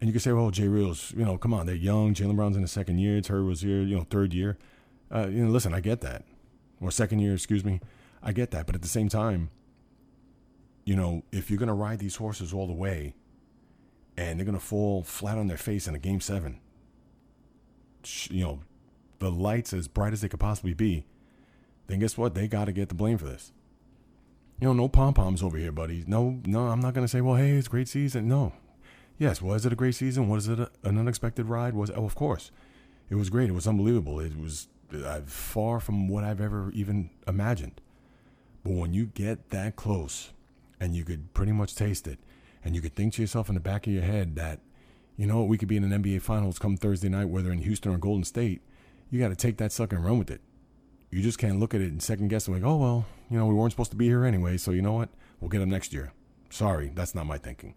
And 0.00 0.08
you 0.08 0.12
can 0.12 0.20
say, 0.20 0.32
well, 0.32 0.50
JayReelz, 0.50 1.16
you 1.16 1.24
know, 1.24 1.38
come 1.38 1.52
on, 1.52 1.66
they're 1.66 1.74
young. 1.74 2.14
Jaylen 2.14 2.36
Brown's 2.36 2.56
in 2.56 2.62
the 2.62 2.68
second 2.68 2.98
year. 2.98 3.20
Terry 3.20 3.42
Rozier, 3.42 3.82
you 3.82 3.96
know, 3.96 4.06
third 4.08 4.32
year. 4.32 4.56
Uh, 5.12 5.26
you 5.26 5.44
know, 5.44 5.50
listen, 5.50 5.74
I 5.74 5.80
get 5.80 6.02
that. 6.02 6.24
Or 6.80 6.90
second 6.90 7.18
year, 7.18 7.34
excuse 7.34 7.64
me. 7.64 7.80
I 8.22 8.32
get 8.32 8.50
that. 8.52 8.66
But 8.66 8.76
at 8.76 8.82
the 8.82 8.88
same 8.88 9.08
time, 9.08 9.50
you 10.88 10.96
know, 10.96 11.22
if 11.30 11.50
you're 11.50 11.58
going 11.58 11.66
to 11.66 11.74
ride 11.74 11.98
these 11.98 12.16
horses 12.16 12.54
all 12.54 12.66
the 12.66 12.72
way 12.72 13.14
and 14.16 14.38
they're 14.38 14.46
going 14.46 14.58
to 14.58 14.64
fall 14.64 15.02
flat 15.02 15.36
on 15.36 15.46
their 15.46 15.58
face 15.58 15.86
in 15.86 15.94
a 15.94 15.98
game 15.98 16.18
seven, 16.18 16.60
you 18.30 18.42
know, 18.42 18.60
the 19.18 19.30
lights 19.30 19.74
as 19.74 19.86
bright 19.86 20.14
as 20.14 20.22
they 20.22 20.30
could 20.30 20.40
possibly 20.40 20.72
be, 20.72 21.04
then 21.88 21.98
guess 21.98 22.16
what? 22.16 22.34
They 22.34 22.48
got 22.48 22.64
to 22.64 22.72
get 22.72 22.88
the 22.88 22.94
blame 22.94 23.18
for 23.18 23.26
this. 23.26 23.52
You 24.62 24.68
know, 24.68 24.72
no 24.72 24.88
pom 24.88 25.12
poms 25.12 25.42
over 25.42 25.58
here, 25.58 25.72
buddy. 25.72 26.04
No, 26.06 26.40
no, 26.46 26.68
I'm 26.68 26.80
not 26.80 26.94
going 26.94 27.04
to 27.04 27.08
say, 27.08 27.20
well, 27.20 27.36
hey, 27.36 27.50
it's 27.50 27.66
a 27.66 27.70
great 27.70 27.88
season. 27.88 28.26
No. 28.26 28.54
Yes, 29.18 29.42
was 29.42 29.66
it 29.66 29.74
a 29.74 29.76
great 29.76 29.94
season? 29.94 30.26
Was 30.26 30.48
it 30.48 30.58
a, 30.58 30.70
an 30.84 30.96
unexpected 30.96 31.50
ride? 31.50 31.74
Was 31.74 31.90
Oh, 31.90 32.06
of 32.06 32.14
course. 32.14 32.50
It 33.10 33.16
was 33.16 33.28
great. 33.28 33.50
It 33.50 33.54
was 33.54 33.68
unbelievable. 33.68 34.20
It 34.20 34.40
was 34.40 34.68
uh, 35.04 35.20
far 35.26 35.80
from 35.80 36.08
what 36.08 36.24
I've 36.24 36.40
ever 36.40 36.70
even 36.72 37.10
imagined. 37.26 37.82
But 38.64 38.72
when 38.72 38.94
you 38.94 39.04
get 39.04 39.50
that 39.50 39.76
close 39.76 40.32
and 40.80 40.94
you 40.94 41.04
could 41.04 41.32
pretty 41.34 41.52
much 41.52 41.74
taste 41.74 42.06
it, 42.06 42.18
and 42.64 42.74
you 42.74 42.80
could 42.80 42.94
think 42.94 43.14
to 43.14 43.22
yourself 43.22 43.48
in 43.48 43.54
the 43.54 43.60
back 43.60 43.86
of 43.86 43.92
your 43.92 44.02
head 44.02 44.36
that, 44.36 44.60
you 45.16 45.26
know, 45.26 45.40
what, 45.40 45.48
we 45.48 45.58
could 45.58 45.68
be 45.68 45.76
in 45.76 45.84
an 45.84 46.02
NBA 46.02 46.22
Finals 46.22 46.58
come 46.58 46.76
Thursday 46.76 47.08
night, 47.08 47.28
whether 47.28 47.52
in 47.52 47.58
Houston 47.58 47.92
or 47.92 47.98
Golden 47.98 48.24
State, 48.24 48.62
you 49.10 49.18
got 49.20 49.28
to 49.28 49.36
take 49.36 49.56
that 49.58 49.72
sucker 49.72 49.96
and 49.96 50.04
run 50.04 50.18
with 50.18 50.30
it. 50.30 50.40
You 51.10 51.22
just 51.22 51.38
can't 51.38 51.58
look 51.58 51.74
at 51.74 51.80
it 51.80 51.90
and 51.90 52.02
second 52.02 52.28
guess 52.28 52.46
and 52.46 52.56
like, 52.56 52.64
oh, 52.64 52.76
well, 52.76 53.06
you 53.30 53.38
know, 53.38 53.46
we 53.46 53.54
weren't 53.54 53.72
supposed 53.72 53.90
to 53.90 53.96
be 53.96 54.06
here 54.06 54.24
anyway, 54.24 54.56
so 54.58 54.70
you 54.70 54.82
know 54.82 54.92
what? 54.92 55.08
We'll 55.40 55.48
get 55.48 55.60
them 55.60 55.70
next 55.70 55.92
year. 55.92 56.12
Sorry, 56.50 56.92
that's 56.94 57.14
not 57.14 57.26
my 57.26 57.38
thinking. 57.38 57.74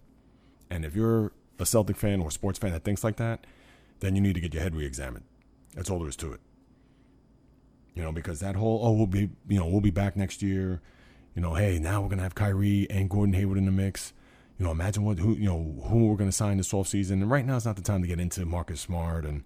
And 0.70 0.86
if 0.86 0.96
you're 0.96 1.31
a 1.60 1.65
Celtic 1.65 1.98
fan 1.98 2.22
or 2.22 2.29
a 2.29 2.31
sports 2.31 2.60
fan 2.60 2.72
that 2.72 2.84
thinks 2.84 3.03
like 3.03 3.17
that, 3.17 3.46
then 4.00 4.15
you 4.15 4.22
need 4.22 4.34
to 4.34 4.41
get 4.41 4.53
your 4.53 4.63
head 4.63 4.75
re-examined. 4.75 5.25
That's 5.75 5.89
all 5.89 6.00
there 6.00 6.10
is 6.10 6.15
to 6.17 6.34
it. 6.34 6.41
You 7.93 8.03
know, 8.03 8.12
because 8.12 8.39
that 8.39 8.55
whole 8.55 8.79
oh 8.84 8.91
we'll 8.91 9.08
be 9.08 9.29
you 9.48 9.60
know 9.60 9.67
we'll 9.67 9.81
be 9.81 9.91
back 9.91 10.15
next 10.15 10.41
year. 10.41 10.81
You 11.35 11.41
know, 11.41 11.53
hey 11.53 11.79
now 11.79 12.01
we're 12.01 12.09
gonna 12.09 12.23
have 12.23 12.35
Kyrie 12.35 12.88
and 12.89 13.09
Gordon 13.09 13.33
Hayward 13.33 13.57
in 13.57 13.65
the 13.65 13.71
mix. 13.71 14.13
You 14.57 14.65
know, 14.65 14.71
imagine 14.71 15.03
what 15.03 15.19
who 15.19 15.35
you 15.35 15.45
know 15.45 15.81
who 15.88 16.07
we're 16.07 16.17
gonna 16.17 16.31
sign 16.31 16.57
this 16.57 16.73
off 16.73 16.88
season. 16.88 17.21
And 17.21 17.31
right 17.31 17.45
now 17.45 17.55
is 17.55 17.65
not 17.65 17.75
the 17.75 17.81
time 17.81 18.01
to 18.01 18.07
get 18.07 18.19
into 18.19 18.45
Marcus 18.45 18.81
Smart 18.81 19.25
and 19.25 19.43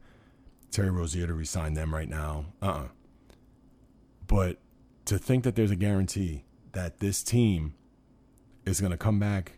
Terry 0.71 0.89
Rozier 0.89 1.27
to 1.27 1.33
resign 1.33 1.73
them 1.73 1.93
right 1.93 2.09
now. 2.09 2.47
Uh. 2.61 2.65
Uh-uh. 2.65 2.87
But 4.27 4.57
to 5.05 5.17
think 5.17 5.43
that 5.43 5.55
there's 5.55 5.71
a 5.71 5.75
guarantee 5.75 6.45
that 6.71 6.99
this 6.99 7.23
team 7.23 7.75
is 8.65 8.79
to 8.79 8.97
come 8.97 9.19
back 9.19 9.53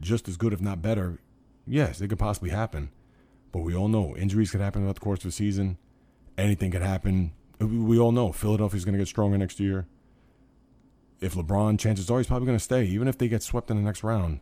just 0.00 0.28
as 0.28 0.36
good, 0.36 0.52
if 0.52 0.60
not 0.60 0.82
better, 0.82 1.20
yes, 1.66 2.00
it 2.00 2.08
could 2.08 2.18
possibly 2.18 2.50
happen. 2.50 2.90
But 3.52 3.60
we 3.60 3.74
all 3.74 3.88
know 3.88 4.16
injuries 4.16 4.50
could 4.50 4.60
happen 4.60 4.82
throughout 4.82 4.96
the 4.96 5.00
course 5.00 5.20
of 5.20 5.24
the 5.24 5.32
season. 5.32 5.78
Anything 6.36 6.70
could 6.70 6.82
happen. 6.82 7.32
We 7.60 7.98
all 7.98 8.12
know 8.12 8.32
Philadelphia's 8.32 8.84
going 8.84 8.94
to 8.94 8.98
get 8.98 9.08
stronger 9.08 9.38
next 9.38 9.60
year. 9.60 9.86
If 11.20 11.34
LeBron, 11.34 11.78
chances 11.78 12.10
are 12.10 12.18
he's 12.18 12.26
probably 12.26 12.46
going 12.46 12.58
to 12.58 12.64
stay, 12.64 12.84
even 12.84 13.08
if 13.08 13.18
they 13.18 13.28
get 13.28 13.42
swept 13.42 13.70
in 13.70 13.76
the 13.76 13.82
next 13.82 14.02
round, 14.02 14.40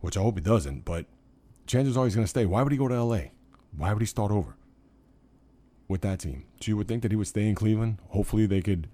which 0.00 0.16
I 0.16 0.20
hope 0.20 0.36
he 0.36 0.40
doesn't. 0.40 0.84
But 0.84 1.06
chances 1.66 1.96
are 1.96 2.04
he's 2.04 2.14
going 2.14 2.24
to 2.24 2.30
stay. 2.30 2.46
Why 2.46 2.62
would 2.62 2.72
he 2.72 2.78
go 2.78 2.88
to 2.88 3.02
LA? 3.02 3.20
Why 3.76 3.92
would 3.92 4.02
he 4.02 4.06
start 4.06 4.32
over 4.32 4.56
with 5.88 6.00
that 6.02 6.20
team? 6.20 6.44
So 6.60 6.70
you 6.70 6.76
would 6.76 6.88
think 6.88 7.02
that 7.02 7.12
he 7.12 7.16
would 7.16 7.28
stay 7.28 7.48
in 7.48 7.54
Cleveland. 7.54 7.98
Hopefully 8.08 8.46
they 8.46 8.60
could 8.60 8.88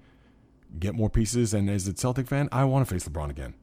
get 0.78 0.94
more 0.94 1.10
pieces. 1.10 1.54
And 1.54 1.70
as 1.70 1.88
a 1.88 1.94
Celtic 1.94 2.28
fan, 2.28 2.48
I 2.52 2.64
want 2.64 2.86
to 2.86 2.94
face 2.94 3.08
LeBron 3.08 3.30
again. 3.30 3.54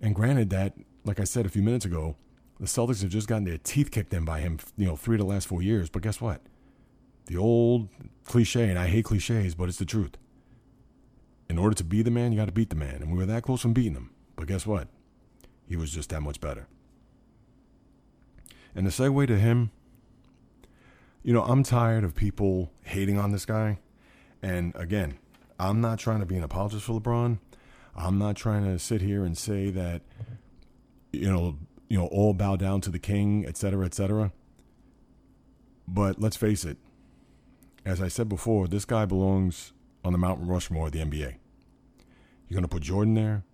And 0.00 0.14
granted 0.14 0.50
that, 0.50 0.74
like 1.04 1.20
I 1.20 1.24
said 1.24 1.46
a 1.46 1.50
few 1.50 1.62
minutes 1.62 1.84
ago, 1.84 2.16
the 2.58 2.66
Celtics 2.66 3.02
have 3.02 3.10
just 3.10 3.28
gotten 3.28 3.44
their 3.44 3.58
teeth 3.58 3.90
kicked 3.90 4.12
in 4.12 4.24
by 4.24 4.40
him, 4.40 4.58
you 4.76 4.86
know, 4.86 4.96
three 4.96 5.16
of 5.16 5.20
the 5.20 5.26
last 5.26 5.46
four 5.46 5.62
years. 5.62 5.88
But 5.88 6.02
guess 6.02 6.20
what? 6.20 6.40
The 7.26 7.36
old 7.36 7.88
cliche, 8.24 8.68
and 8.68 8.78
I 8.78 8.88
hate 8.88 9.04
cliches, 9.04 9.54
but 9.54 9.68
it's 9.68 9.78
the 9.78 9.84
truth. 9.84 10.16
In 11.48 11.58
order 11.58 11.74
to 11.74 11.84
be 11.84 12.02
the 12.02 12.10
man, 12.10 12.32
you 12.32 12.38
got 12.38 12.46
to 12.46 12.52
beat 12.52 12.70
the 12.70 12.76
man. 12.76 12.96
And 12.96 13.10
we 13.10 13.18
were 13.18 13.26
that 13.26 13.42
close 13.42 13.62
from 13.62 13.72
beating 13.72 13.94
him. 13.94 14.10
But 14.36 14.46
guess 14.46 14.66
what? 14.66 14.88
He 15.66 15.76
was 15.76 15.90
just 15.90 16.10
that 16.10 16.20
much 16.20 16.40
better. 16.40 16.66
And 18.74 18.86
the 18.86 18.90
segue 18.90 19.26
to 19.26 19.38
him, 19.38 19.70
you 21.22 21.32
know, 21.32 21.42
I'm 21.42 21.62
tired 21.62 22.04
of 22.04 22.14
people 22.14 22.70
hating 22.82 23.18
on 23.18 23.32
this 23.32 23.44
guy. 23.44 23.78
And 24.42 24.74
again, 24.76 25.18
I'm 25.58 25.80
not 25.80 25.98
trying 25.98 26.20
to 26.20 26.26
be 26.26 26.36
an 26.36 26.44
apologist 26.44 26.84
for 26.84 27.00
LeBron. 27.00 27.38
I'm 27.96 28.18
not 28.18 28.36
trying 28.36 28.64
to 28.64 28.78
sit 28.78 29.00
here 29.00 29.24
and 29.24 29.36
say 29.36 29.70
that, 29.70 30.02
you 31.12 31.32
know, 31.32 31.58
you 31.88 31.98
know, 31.98 32.06
all 32.06 32.34
bow 32.34 32.56
down 32.56 32.80
to 32.82 32.90
the 32.90 32.98
king, 32.98 33.44
et 33.46 33.56
cetera, 33.56 33.84
et 33.84 33.94
cetera. 33.94 34.32
But 35.88 36.20
let's 36.20 36.36
face 36.36 36.64
it, 36.64 36.76
as 37.84 38.00
I 38.00 38.08
said 38.08 38.28
before, 38.28 38.68
this 38.68 38.84
guy 38.84 39.06
belongs 39.06 39.72
on 40.08 40.12
the 40.12 40.18
Mount 40.18 40.40
Rushmore 40.42 40.86
of 40.86 40.92
the 40.92 41.00
NBA. 41.00 41.34
You're 42.48 42.56
going 42.56 42.62
to 42.62 42.68
put 42.68 42.82
Jordan 42.82 43.12
there. 43.12 43.44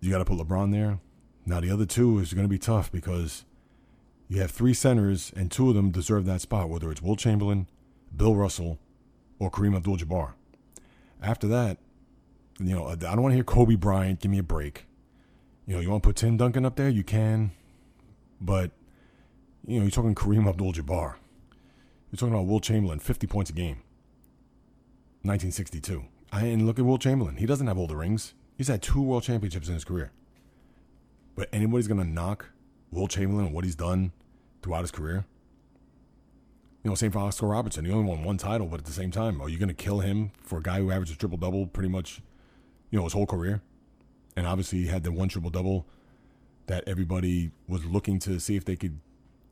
You 0.00 0.08
got 0.08 0.18
to 0.18 0.24
put 0.24 0.38
LeBron 0.38 0.70
there. 0.70 1.00
Now, 1.44 1.58
the 1.58 1.68
other 1.68 1.84
two 1.84 2.20
is 2.20 2.32
going 2.32 2.44
to 2.44 2.48
be 2.48 2.60
tough 2.60 2.92
because 2.92 3.44
you 4.28 4.40
have 4.40 4.52
three 4.52 4.72
centers, 4.72 5.32
and 5.34 5.50
two 5.50 5.68
of 5.68 5.74
them 5.74 5.90
deserve 5.90 6.26
that 6.26 6.42
spot, 6.42 6.68
whether 6.68 6.92
it's 6.92 7.02
Wilt 7.02 7.18
Chamberlain, 7.18 7.66
Bill 8.16 8.36
Russell, 8.36 8.78
or 9.40 9.50
Kareem 9.50 9.76
Abdul 9.76 9.96
Jabbar. 9.96 10.34
After 11.20 11.48
that, 11.48 11.78
you 12.60 12.76
know, 12.76 12.86
I 12.86 12.94
don't 12.94 13.22
want 13.22 13.32
to 13.32 13.36
hear 13.36 13.44
Kobe 13.44 13.74
Bryant. 13.74 14.20
Give 14.20 14.30
me 14.30 14.38
a 14.38 14.44
break. 14.44 14.86
You 15.66 15.74
know, 15.74 15.80
you 15.80 15.90
want 15.90 16.04
to 16.04 16.08
put 16.08 16.14
Tim 16.14 16.36
Duncan 16.36 16.64
up 16.64 16.76
there? 16.76 16.88
You 16.88 17.02
can. 17.02 17.50
But, 18.40 18.70
you 19.66 19.78
know, 19.78 19.82
you're 19.82 19.90
talking 19.90 20.14
Kareem 20.14 20.48
Abdul 20.48 20.72
Jabbar. 20.72 21.16
You're 22.12 22.16
talking 22.16 22.32
about 22.32 22.46
Wilt 22.46 22.62
Chamberlain, 22.62 23.00
50 23.00 23.26
points 23.26 23.50
a 23.50 23.52
game. 23.52 23.82
1962. 25.26 26.04
I, 26.32 26.46
and 26.46 26.66
look 26.66 26.78
at 26.78 26.84
Wilt 26.84 27.00
Chamberlain. 27.00 27.36
He 27.36 27.46
doesn't 27.46 27.66
have 27.66 27.78
all 27.78 27.86
the 27.86 27.96
rings. 27.96 28.34
He's 28.56 28.68
had 28.68 28.82
two 28.82 29.02
world 29.02 29.22
championships 29.22 29.68
in 29.68 29.74
his 29.74 29.84
career. 29.84 30.12
But 31.34 31.48
anybody's 31.52 31.88
going 31.88 32.00
to 32.00 32.08
knock 32.08 32.46
Wilt 32.90 33.10
Chamberlain 33.10 33.46
and 33.46 33.54
what 33.54 33.64
he's 33.64 33.74
done 33.74 34.12
throughout 34.62 34.82
his 34.82 34.90
career? 34.90 35.26
You 36.82 36.90
know, 36.90 36.94
same 36.94 37.10
for 37.10 37.18
Oscar 37.18 37.48
Robertson. 37.48 37.84
He 37.84 37.92
only 37.92 38.08
won 38.08 38.24
one 38.24 38.38
title, 38.38 38.66
but 38.66 38.80
at 38.80 38.86
the 38.86 38.92
same 38.92 39.10
time, 39.10 39.40
are 39.40 39.48
you 39.48 39.58
going 39.58 39.68
to 39.68 39.74
kill 39.74 40.00
him 40.00 40.30
for 40.42 40.58
a 40.58 40.62
guy 40.62 40.78
who 40.78 40.90
averages 40.90 41.16
a 41.16 41.18
triple 41.18 41.38
double 41.38 41.66
pretty 41.66 41.88
much, 41.88 42.22
you 42.90 42.98
know, 42.98 43.04
his 43.04 43.12
whole 43.12 43.26
career? 43.26 43.62
and 44.36 44.46
obviously 44.46 44.80
he 44.80 44.86
had 44.86 45.02
the 45.02 45.10
one 45.10 45.28
triple 45.28 45.50
double 45.50 45.86
that 46.66 46.84
everybody 46.86 47.50
was 47.66 47.84
looking 47.84 48.18
to 48.18 48.38
see 48.38 48.56
if 48.56 48.64
they 48.64 48.76
could 48.76 49.00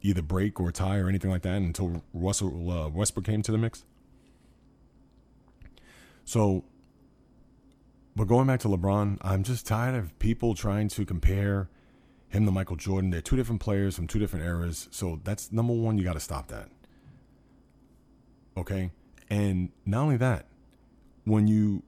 either 0.02 0.22
break 0.22 0.60
or 0.60 0.70
tie 0.70 0.98
or 0.98 1.08
anything 1.08 1.30
like 1.30 1.42
that 1.42 1.56
until 1.56 2.02
Russell 2.12 2.70
uh, 2.70 2.88
Westbrook 2.88 3.24
came 3.24 3.42
to 3.42 3.50
the 3.50 3.58
mix. 3.58 3.84
So, 6.24 6.64
but 8.16 8.24
going 8.24 8.46
back 8.46 8.60
to 8.60 8.68
LeBron, 8.68 9.18
I'm 9.22 9.42
just 9.42 9.66
tired 9.66 9.94
of 9.94 10.18
people 10.18 10.54
trying 10.54 10.88
to 10.88 11.04
compare 11.04 11.68
him 12.28 12.46
to 12.46 12.52
Michael 12.52 12.76
Jordan. 12.76 13.10
They're 13.10 13.20
two 13.20 13.36
different 13.36 13.60
players 13.60 13.96
from 13.96 14.06
two 14.06 14.18
different 14.18 14.44
eras. 14.44 14.88
So 14.90 15.20
that's 15.24 15.52
number 15.52 15.72
one. 15.72 15.98
You 15.98 16.04
got 16.04 16.14
to 16.14 16.20
stop 16.20 16.48
that. 16.48 16.68
Okay, 18.56 18.90
and 19.28 19.70
not 19.84 20.02
only 20.02 20.16
that, 20.18 20.46
when 21.24 21.48
you 21.48 21.82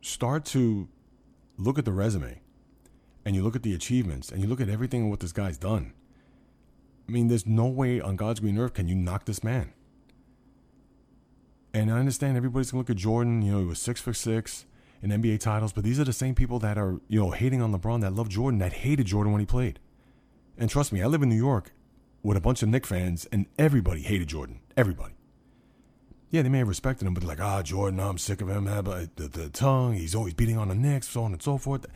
start 0.00 0.44
to 0.44 0.88
look 1.56 1.78
at 1.78 1.84
the 1.84 1.92
resume 1.92 2.40
and 3.24 3.36
you 3.36 3.42
look 3.42 3.56
at 3.56 3.62
the 3.62 3.74
achievements 3.74 4.30
and 4.30 4.42
you 4.42 4.48
look 4.48 4.60
at 4.60 4.68
everything 4.68 5.10
what 5.10 5.20
this 5.20 5.32
guy's 5.32 5.58
done. 5.58 5.92
I 7.08 7.12
mean, 7.12 7.28
there's 7.28 7.46
no 7.46 7.66
way 7.66 8.00
on 8.00 8.16
God's 8.16 8.40
green 8.40 8.58
earth 8.58 8.74
can 8.74 8.88
you 8.88 8.94
knock 8.94 9.24
this 9.24 9.42
man. 9.42 9.72
And 11.74 11.90
I 11.90 11.98
understand 11.98 12.36
everybody's 12.36 12.70
gonna 12.70 12.80
look 12.80 12.90
at 12.90 12.96
Jordan. 12.96 13.42
You 13.42 13.52
know, 13.52 13.58
he 13.60 13.66
was 13.66 13.78
six 13.78 14.00
for 14.00 14.12
six 14.12 14.64
in 15.02 15.10
NBA 15.10 15.40
titles, 15.40 15.72
but 15.72 15.84
these 15.84 16.00
are 16.00 16.04
the 16.04 16.12
same 16.12 16.34
people 16.34 16.58
that 16.60 16.78
are 16.78 17.00
you 17.08 17.20
know 17.20 17.30
hating 17.30 17.62
on 17.62 17.72
LeBron 17.72 18.00
that 18.00 18.14
love 18.14 18.28
Jordan 18.28 18.58
that 18.60 18.72
hated 18.72 19.06
Jordan 19.06 19.32
when 19.32 19.40
he 19.40 19.46
played. 19.46 19.78
And 20.56 20.68
trust 20.68 20.92
me, 20.92 21.02
I 21.02 21.06
live 21.06 21.22
in 21.22 21.28
New 21.28 21.36
York 21.36 21.72
with 22.22 22.36
a 22.36 22.40
bunch 22.40 22.62
of 22.62 22.68
Knick 22.68 22.86
fans, 22.86 23.26
and 23.30 23.46
everybody 23.58 24.02
hated 24.02 24.28
Jordan. 24.28 24.60
Everybody 24.76 25.14
yeah, 26.30 26.42
they 26.42 26.48
may 26.48 26.58
have 26.58 26.68
respected 26.68 27.06
him, 27.06 27.14
but 27.14 27.22
they're 27.22 27.28
like, 27.28 27.40
ah, 27.40 27.62
Jordan, 27.62 28.00
I'm 28.00 28.18
sick 28.18 28.40
of 28.40 28.48
him. 28.48 28.64
The, 28.66 29.10
the, 29.16 29.28
the 29.28 29.48
tongue, 29.48 29.94
he's 29.94 30.14
always 30.14 30.34
beating 30.34 30.58
on 30.58 30.68
the 30.68 30.74
Knicks, 30.74 31.08
so 31.08 31.22
on 31.22 31.32
and 31.32 31.42
so 31.42 31.56
forth. 31.56 31.86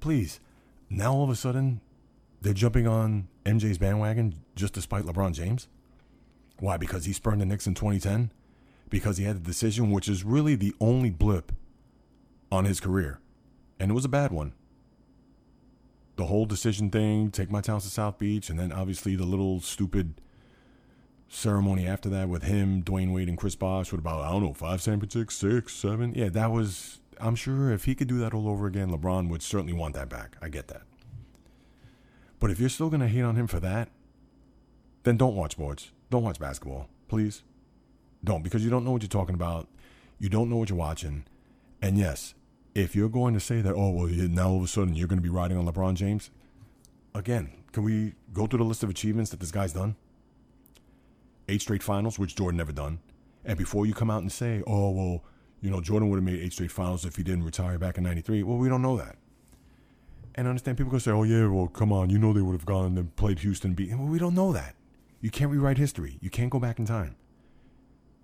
Please, 0.00 0.40
now 0.88 1.12
all 1.12 1.24
of 1.24 1.30
a 1.30 1.36
sudden, 1.36 1.80
they're 2.40 2.54
jumping 2.54 2.86
on 2.86 3.28
MJ's 3.44 3.78
bandwagon 3.78 4.36
just 4.56 4.72
despite 4.72 5.04
LeBron 5.04 5.34
James. 5.34 5.68
Why? 6.58 6.76
Because 6.76 7.04
he 7.04 7.12
spurned 7.12 7.40
the 7.40 7.46
Knicks 7.46 7.66
in 7.66 7.74
2010? 7.74 8.32
Because 8.92 9.16
he 9.16 9.24
had 9.24 9.36
the 9.36 9.40
decision, 9.40 9.90
which 9.90 10.06
is 10.06 10.22
really 10.22 10.54
the 10.54 10.74
only 10.78 11.08
blip 11.08 11.50
on 12.50 12.66
his 12.66 12.78
career. 12.78 13.20
And 13.80 13.90
it 13.90 13.94
was 13.94 14.04
a 14.04 14.08
bad 14.08 14.32
one. 14.32 14.52
The 16.16 16.26
whole 16.26 16.44
decision 16.44 16.90
thing, 16.90 17.30
take 17.30 17.50
my 17.50 17.62
talents 17.62 17.86
to 17.86 17.90
South 17.90 18.18
Beach, 18.18 18.50
and 18.50 18.58
then 18.58 18.70
obviously 18.70 19.16
the 19.16 19.24
little 19.24 19.60
stupid 19.60 20.20
ceremony 21.26 21.86
after 21.86 22.10
that 22.10 22.28
with 22.28 22.42
him, 22.42 22.82
Dwyane 22.82 23.14
Wade, 23.14 23.30
and 23.30 23.38
Chris 23.38 23.54
Bosh 23.54 23.92
with 23.92 24.00
about, 24.00 24.20
I 24.20 24.30
don't 24.30 24.42
know, 24.42 24.52
five 24.52 24.82
six, 24.82 25.72
seven. 25.74 26.12
Yeah, 26.14 26.28
that 26.28 26.50
was, 26.50 27.00
I'm 27.18 27.34
sure 27.34 27.72
if 27.72 27.86
he 27.86 27.94
could 27.94 28.08
do 28.08 28.18
that 28.18 28.34
all 28.34 28.46
over 28.46 28.66
again, 28.66 28.90
LeBron 28.90 29.30
would 29.30 29.42
certainly 29.42 29.72
want 29.72 29.94
that 29.94 30.10
back. 30.10 30.36
I 30.42 30.50
get 30.50 30.68
that. 30.68 30.82
But 32.38 32.50
if 32.50 32.60
you're 32.60 32.68
still 32.68 32.90
going 32.90 33.00
to 33.00 33.08
hate 33.08 33.22
on 33.22 33.36
him 33.36 33.46
for 33.46 33.58
that, 33.60 33.88
then 35.04 35.16
don't 35.16 35.34
watch 35.34 35.52
sports. 35.52 35.92
Don't 36.10 36.24
watch 36.24 36.38
basketball, 36.38 36.90
please. 37.08 37.42
Don't, 38.24 38.42
because 38.42 38.64
you 38.64 38.70
don't 38.70 38.84
know 38.84 38.92
what 38.92 39.02
you're 39.02 39.08
talking 39.08 39.34
about. 39.34 39.68
You 40.18 40.28
don't 40.28 40.48
know 40.48 40.56
what 40.56 40.68
you're 40.68 40.78
watching. 40.78 41.24
And 41.80 41.98
yes, 41.98 42.34
if 42.74 42.94
you're 42.94 43.08
going 43.08 43.34
to 43.34 43.40
say 43.40 43.60
that, 43.60 43.74
oh, 43.74 43.90
well, 43.90 44.06
now 44.06 44.50
all 44.50 44.58
of 44.58 44.64
a 44.64 44.68
sudden 44.68 44.94
you're 44.94 45.08
going 45.08 45.18
to 45.18 45.22
be 45.22 45.28
riding 45.28 45.56
on 45.56 45.66
LeBron 45.66 45.94
James, 45.94 46.30
again, 47.14 47.50
can 47.72 47.82
we 47.82 48.14
go 48.32 48.46
through 48.46 48.58
the 48.58 48.64
list 48.64 48.82
of 48.82 48.90
achievements 48.90 49.30
that 49.30 49.40
this 49.40 49.50
guy's 49.50 49.72
done? 49.72 49.96
Eight 51.48 51.60
straight 51.60 51.82
finals, 51.82 52.18
which 52.18 52.36
Jordan 52.36 52.58
never 52.58 52.72
done. 52.72 53.00
And 53.44 53.58
before 53.58 53.86
you 53.86 53.94
come 53.94 54.10
out 54.10 54.22
and 54.22 54.30
say, 54.30 54.62
oh, 54.66 54.90
well, 54.90 55.24
you 55.60 55.70
know, 55.70 55.80
Jordan 55.80 56.08
would 56.08 56.16
have 56.16 56.24
made 56.24 56.40
eight 56.40 56.52
straight 56.52 56.70
finals 56.70 57.04
if 57.04 57.16
he 57.16 57.22
didn't 57.22 57.44
retire 57.44 57.78
back 57.78 57.98
in 57.98 58.04
93, 58.04 58.42
well, 58.44 58.58
we 58.58 58.68
don't 58.68 58.82
know 58.82 58.96
that. 58.96 59.16
And 60.34 60.46
I 60.46 60.50
understand 60.50 60.78
people 60.78 60.92
to 60.92 61.00
say, 61.00 61.10
oh, 61.10 61.24
yeah, 61.24 61.46
well, 61.46 61.66
come 61.66 61.92
on, 61.92 62.10
you 62.10 62.18
know 62.18 62.32
they 62.32 62.40
would 62.40 62.52
have 62.52 62.64
gone 62.64 62.96
and 62.96 63.14
played 63.16 63.40
Houston, 63.40 63.74
beat. 63.74 63.90
Well, 63.90 64.06
we 64.06 64.18
don't 64.18 64.34
know 64.34 64.52
that. 64.52 64.76
You 65.20 65.30
can't 65.30 65.50
rewrite 65.50 65.78
history. 65.78 66.18
You 66.20 66.30
can't 66.30 66.50
go 66.50 66.58
back 66.58 66.78
in 66.78 66.86
time. 66.86 67.16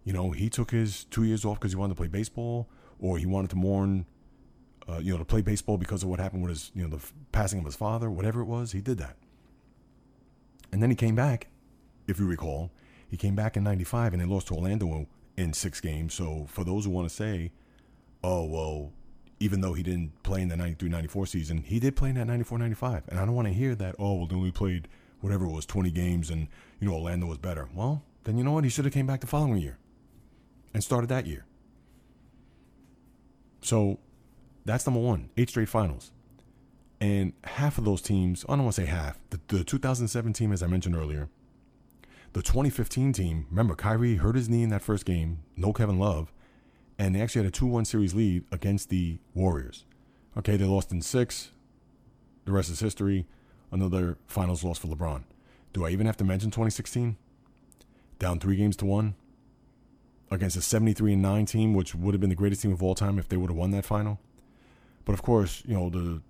You 0.09 0.15
know, 0.15 0.31
he 0.31 0.49
took 0.49 0.71
his 0.71 1.05
two 1.05 1.25
years 1.25 1.45
off 1.45 1.61
because 1.61 1.73
he 1.73 1.77
wanted 1.77 1.93
to 1.93 1.99
play 1.99 2.09
baseball, 2.09 2.67
or 2.99 3.19
he 3.19 3.27
wanted 3.27 3.51
to 3.51 3.57
mourn, 3.57 4.07
uh, 4.89 5.01
you 5.03 5.13
know, 5.13 5.19
to 5.19 5.25
play 5.27 5.43
baseball 5.43 5.77
because 5.77 6.03
of 6.03 6.09
what 6.09 6.19
happened 6.19 6.41
with 6.41 6.49
his, 6.49 6.71
you 6.75 6.83
know, 6.83 6.97
the 6.97 7.05
passing 7.31 7.59
of 7.59 7.67
his 7.67 7.77
father, 7.77 8.11
whatever 8.11 8.41
it 8.41 8.47
was. 8.47 8.73
He 8.73 8.81
did 8.81 8.97
that. 8.97 9.17
And 10.73 10.83
then 10.83 10.89
he 10.89 10.97
came 10.97 11.15
back, 11.15 11.49
if 12.07 12.19
you 12.19 12.27
recall. 12.27 12.71
He 13.07 13.19
came 13.19 13.35
back 13.35 13.55
in 13.55 13.63
95 13.63 14.15
and 14.15 14.23
they 14.23 14.25
lost 14.25 14.47
to 14.47 14.55
Orlando 14.55 15.07
in 15.37 15.53
six 15.53 15.79
games. 15.79 16.15
So 16.15 16.47
for 16.49 16.65
those 16.65 16.87
who 16.87 16.91
want 16.91 17.07
to 17.07 17.15
say, 17.15 17.53
oh, 18.25 18.47
well, 18.47 18.93
even 19.41 19.61
though 19.61 19.75
he 19.75 19.83
didn't 19.83 20.23
play 20.23 20.41
in 20.41 20.49
the 20.49 20.57
93 20.57 20.89
94 20.89 21.27
season, 21.27 21.59
he 21.59 21.79
did 21.79 21.97
play 21.97 22.09
in 22.09 22.15
that 22.15 22.29
94 22.29 22.57
95. 22.57 23.03
And 23.09 23.21
I 23.21 23.27
don't 23.27 23.35
want 23.35 23.49
to 23.49 23.53
hear 23.53 23.75
that, 23.75 23.95
oh, 23.99 24.15
well, 24.15 24.27
they 24.27 24.37
only 24.37 24.53
played 24.53 24.89
whatever 25.21 25.45
it 25.45 25.51
was, 25.51 25.67
20 25.67 25.91
games 25.91 26.31
and, 26.31 26.49
you 26.81 26.89
know, 26.89 26.95
Orlando 26.95 27.27
was 27.27 27.37
better. 27.37 27.69
Well, 27.75 28.05
then 28.25 28.39
you 28.39 28.45
know 28.45 28.53
what? 28.53 28.65
He 28.65 28.71
should 28.71 28.87
have 28.87 28.95
came 28.95 29.07
back 29.07 29.21
the 29.21 29.27
following 29.27 29.59
year 29.59 29.77
and 30.79 30.85
started 30.85 31.09
that 31.09 31.27
year. 31.27 31.45
So 33.63 33.99
that's 34.65 34.87
number 34.87 35.01
one, 35.01 35.29
eight 35.37 35.49
straight 35.49 35.69
finals. 35.69 36.13
And 37.01 37.33
half 37.43 37.79
of 37.79 37.85
those 37.85 38.01
teams, 38.01 38.45
I 38.49 38.53
don't 38.53 38.63
want 38.63 38.77
to 38.77 38.83
say 38.83 38.87
half, 38.87 39.19
the, 39.31 39.41
the 39.49 39.65
2007 39.65 40.33
team, 40.35 40.53
as 40.53 40.63
I 40.63 40.69
mentioned 40.69 40.95
earlier, 40.95 41.31
the 42.33 42.43
2015 42.43 43.13
team, 43.13 43.47
remember, 43.51 43.75
Kyrie 43.75 44.19
hurt 44.19 44.37
his 44.37 44.49
knee 44.49 44.63
in 44.63 44.69
that 44.69 44.83
first 44.83 45.05
game, 45.05 45.41
no 45.57 45.73
Kevin 45.73 45.99
Love, 45.99 46.33
and 46.97 47.13
they 47.13 47.23
actually 47.23 47.43
had 47.43 47.49
a 47.49 47.57
2 47.57 47.67
1 47.67 47.85
series 47.85 48.15
lead 48.15 48.45
against 48.53 48.89
the 48.89 49.19
Warriors. 49.35 49.85
Okay, 50.37 50.57
they 50.57 50.65
lost 50.65 50.93
in 50.93 51.03
six. 51.03 51.51
The 52.45 52.53
rest 52.53 52.71
is 52.71 52.79
history. 52.79 53.27
Another 53.73 54.17
finals 54.29 54.63
loss 54.63 54.79
for 54.79 54.87
LeBron. 54.87 55.25
Do 55.73 55.85
I 55.85 55.91
even 55.91 56.07
have 56.07 56.19
to 56.19 56.25
mention 56.25 56.53
2016? 56.53 57.17
Down 58.21 58.39
three 58.39 58.55
games 58.55 58.77
to 58.77 58.87
one 58.87 59.17
against 60.31 60.57
a 60.57 60.63
73 60.63 61.15
and 61.15 61.23
9 61.23 61.47
team, 61.47 61.75
which 61.75 61.95
would 61.95 62.15
have 62.15 62.21
been 62.21 62.31
the 62.31 62.37
greatest 62.37 62.63
team 62.63 62.73
of 62.73 62.83
all 62.83 62.95
time 62.95 63.19
if 63.19 63.29
they 63.29 63.37
would 63.37 63.51
have 63.51 63.57
won 63.57 63.71
that 63.71 63.85
final. 63.85 64.21
But 65.05 65.13
of 65.15 65.23
course, 65.23 65.63
you 65.67 65.75
know, 65.75 65.89
the 65.89 66.23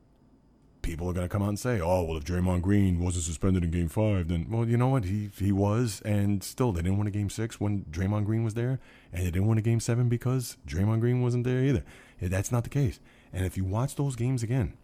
people 0.82 1.08
are 1.10 1.12
going 1.12 1.26
to 1.26 1.28
come 1.28 1.42
out 1.42 1.48
and 1.48 1.58
say, 1.58 1.80
oh, 1.80 2.04
well, 2.04 2.16
if 2.16 2.24
Draymond 2.24 2.62
Green 2.62 3.00
wasn't 3.00 3.24
suspended 3.24 3.64
in 3.64 3.70
game 3.70 3.88
five, 3.88 4.28
then, 4.28 4.46
well, 4.48 4.66
you 4.66 4.76
know 4.76 4.88
what? 4.88 5.04
He, 5.04 5.30
he 5.36 5.52
was, 5.52 6.00
and 6.04 6.42
still, 6.42 6.72
they 6.72 6.82
didn't 6.82 6.98
win 6.98 7.08
a 7.08 7.10
game 7.10 7.28
six 7.28 7.60
when 7.60 7.84
Draymond 7.90 8.24
Green 8.24 8.44
was 8.44 8.54
there, 8.54 8.78
and 9.12 9.26
they 9.26 9.30
didn't 9.30 9.48
win 9.48 9.58
a 9.58 9.62
game 9.62 9.80
seven 9.80 10.08
because 10.08 10.56
Draymond 10.66 11.00
Green 11.00 11.20
wasn't 11.20 11.44
there 11.44 11.62
either. 11.62 11.84
That's 12.20 12.52
not 12.52 12.64
the 12.64 12.70
case. 12.70 13.00
And 13.32 13.44
if 13.44 13.56
you 13.56 13.64
watch 13.64 13.96
those 13.96 14.16
games 14.16 14.42
again, 14.42 14.74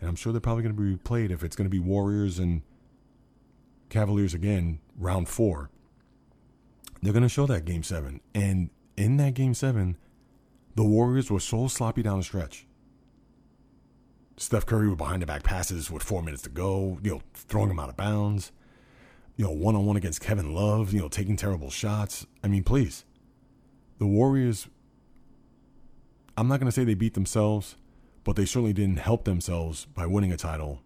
and 0.00 0.08
I'm 0.08 0.16
sure 0.16 0.32
they're 0.32 0.40
probably 0.40 0.62
going 0.62 0.76
to 0.76 0.80
be 0.80 0.96
replayed 0.96 1.30
if 1.30 1.42
it's 1.42 1.56
going 1.56 1.66
to 1.66 1.70
be 1.70 1.80
Warriors 1.80 2.38
and 2.38 2.62
Cavaliers 3.88 4.34
again, 4.34 4.80
round 4.96 5.28
four 5.28 5.70
they're 7.02 7.12
going 7.12 7.22
to 7.22 7.28
show 7.28 7.46
that 7.46 7.64
game 7.64 7.82
seven. 7.82 8.20
And 8.34 8.70
in 8.96 9.16
that 9.18 9.34
game 9.34 9.54
seven, 9.54 9.96
the 10.74 10.84
Warriors 10.84 11.30
were 11.30 11.40
so 11.40 11.68
sloppy 11.68 12.02
down 12.02 12.18
the 12.18 12.24
stretch. 12.24 12.66
Steph 14.36 14.66
Curry 14.66 14.88
with 14.88 14.98
behind 14.98 15.22
the 15.22 15.26
back 15.26 15.42
passes 15.42 15.90
with 15.90 16.02
four 16.02 16.22
minutes 16.22 16.42
to 16.42 16.48
go, 16.48 16.98
you 17.02 17.10
know, 17.10 17.22
throwing 17.34 17.70
him 17.70 17.80
out 17.80 17.88
of 17.88 17.96
bounds, 17.96 18.52
you 19.36 19.44
know, 19.44 19.50
one 19.50 19.74
on 19.74 19.84
one 19.86 19.96
against 19.96 20.20
Kevin 20.20 20.54
Love, 20.54 20.92
you 20.92 21.00
know, 21.00 21.08
taking 21.08 21.36
terrible 21.36 21.70
shots. 21.70 22.26
I 22.42 22.48
mean, 22.48 22.62
please. 22.62 23.04
The 23.98 24.06
Warriors, 24.06 24.68
I'm 26.36 26.46
not 26.46 26.60
going 26.60 26.70
to 26.70 26.72
say 26.72 26.84
they 26.84 26.94
beat 26.94 27.14
themselves, 27.14 27.76
but 28.22 28.36
they 28.36 28.44
certainly 28.44 28.72
didn't 28.72 28.98
help 28.98 29.24
themselves 29.24 29.86
by 29.86 30.06
winning 30.06 30.30
a 30.30 30.36
title, 30.36 30.82